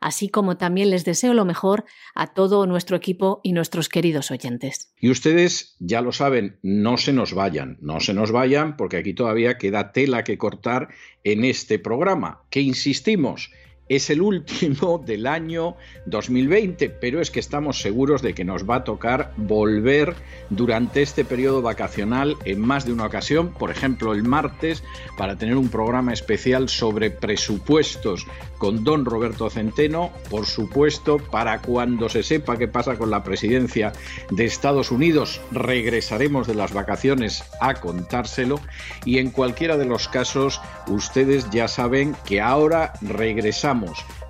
así 0.00 0.28
como 0.28 0.56
también 0.56 0.90
les 0.90 1.04
deseo 1.04 1.34
lo 1.34 1.44
mejor 1.44 1.84
a 2.14 2.28
todo 2.28 2.66
nuestro 2.66 2.96
equipo 2.96 3.40
y 3.42 3.52
nuestros 3.52 3.88
queridos 3.88 4.30
oyentes. 4.30 4.92
Y 5.00 5.10
ustedes 5.10 5.76
ya 5.78 6.00
lo 6.00 6.12
saben, 6.12 6.58
no 6.62 6.96
se 6.96 7.12
nos 7.12 7.34
vayan, 7.34 7.78
no 7.80 8.00
se 8.00 8.14
nos 8.14 8.32
vayan 8.32 8.76
porque 8.76 8.98
aquí 8.98 9.14
todavía 9.14 9.58
queda 9.58 9.92
tela 9.92 10.24
que 10.24 10.38
cortar 10.38 10.88
en 11.24 11.44
este 11.44 11.78
programa, 11.78 12.42
que 12.50 12.60
insistimos, 12.60 13.50
es 13.88 14.10
el 14.10 14.20
último 14.20 14.98
del 15.06 15.26
año 15.26 15.76
2020, 16.06 16.90
pero 16.90 17.20
es 17.20 17.30
que 17.30 17.40
estamos 17.40 17.80
seguros 17.80 18.22
de 18.22 18.34
que 18.34 18.44
nos 18.44 18.68
va 18.68 18.76
a 18.76 18.84
tocar 18.84 19.32
volver 19.36 20.14
durante 20.50 21.02
este 21.02 21.24
periodo 21.24 21.62
vacacional 21.62 22.36
en 22.44 22.60
más 22.60 22.84
de 22.84 22.92
una 22.92 23.06
ocasión, 23.06 23.52
por 23.52 23.70
ejemplo 23.70 24.12
el 24.12 24.22
martes, 24.22 24.82
para 25.16 25.36
tener 25.36 25.56
un 25.56 25.68
programa 25.68 26.12
especial 26.12 26.68
sobre 26.68 27.10
presupuestos 27.10 28.26
con 28.58 28.84
don 28.84 29.04
Roberto 29.04 29.48
Centeno, 29.50 30.10
por 30.30 30.46
supuesto, 30.46 31.18
para 31.18 31.60
cuando 31.60 32.08
se 32.08 32.22
sepa 32.22 32.56
qué 32.56 32.68
pasa 32.68 32.96
con 32.96 33.10
la 33.10 33.22
presidencia 33.22 33.92
de 34.30 34.44
Estados 34.44 34.90
Unidos, 34.90 35.40
regresaremos 35.52 36.46
de 36.46 36.54
las 36.54 36.72
vacaciones 36.72 37.44
a 37.60 37.74
contárselo. 37.74 38.60
Y 39.04 39.18
en 39.18 39.30
cualquiera 39.30 39.76
de 39.76 39.84
los 39.84 40.08
casos 40.08 40.60
ustedes 40.88 41.48
ya 41.50 41.68
saben 41.68 42.16
que 42.24 42.40
ahora 42.40 42.94
regresamos 43.00 43.77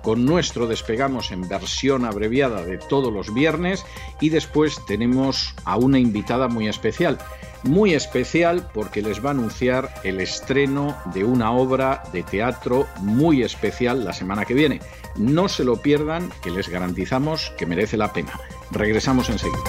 con 0.01 0.25
nuestro 0.25 0.67
despegamos 0.67 1.31
en 1.31 1.47
versión 1.47 2.05
abreviada 2.05 2.63
de 2.63 2.77
todos 2.77 3.11
los 3.11 3.33
viernes 3.33 3.85
y 4.21 4.29
después 4.29 4.79
tenemos 4.85 5.53
a 5.65 5.77
una 5.77 5.99
invitada 5.99 6.47
muy 6.47 6.67
especial. 6.67 7.17
Muy 7.63 7.93
especial 7.93 8.69
porque 8.73 9.01
les 9.01 9.23
va 9.23 9.29
a 9.29 9.33
anunciar 9.33 9.93
el 10.03 10.21
estreno 10.21 10.95
de 11.13 11.25
una 11.25 11.51
obra 11.51 12.03
de 12.13 12.23
teatro 12.23 12.87
muy 13.01 13.43
especial 13.43 14.05
la 14.05 14.13
semana 14.13 14.45
que 14.45 14.53
viene. 14.53 14.79
No 15.17 15.49
se 15.49 15.65
lo 15.65 15.77
pierdan, 15.81 16.31
que 16.41 16.51
les 16.51 16.69
garantizamos 16.69 17.51
que 17.57 17.65
merece 17.65 17.97
la 17.97 18.13
pena. 18.13 18.39
Regresamos 18.71 19.29
enseguida. 19.29 19.59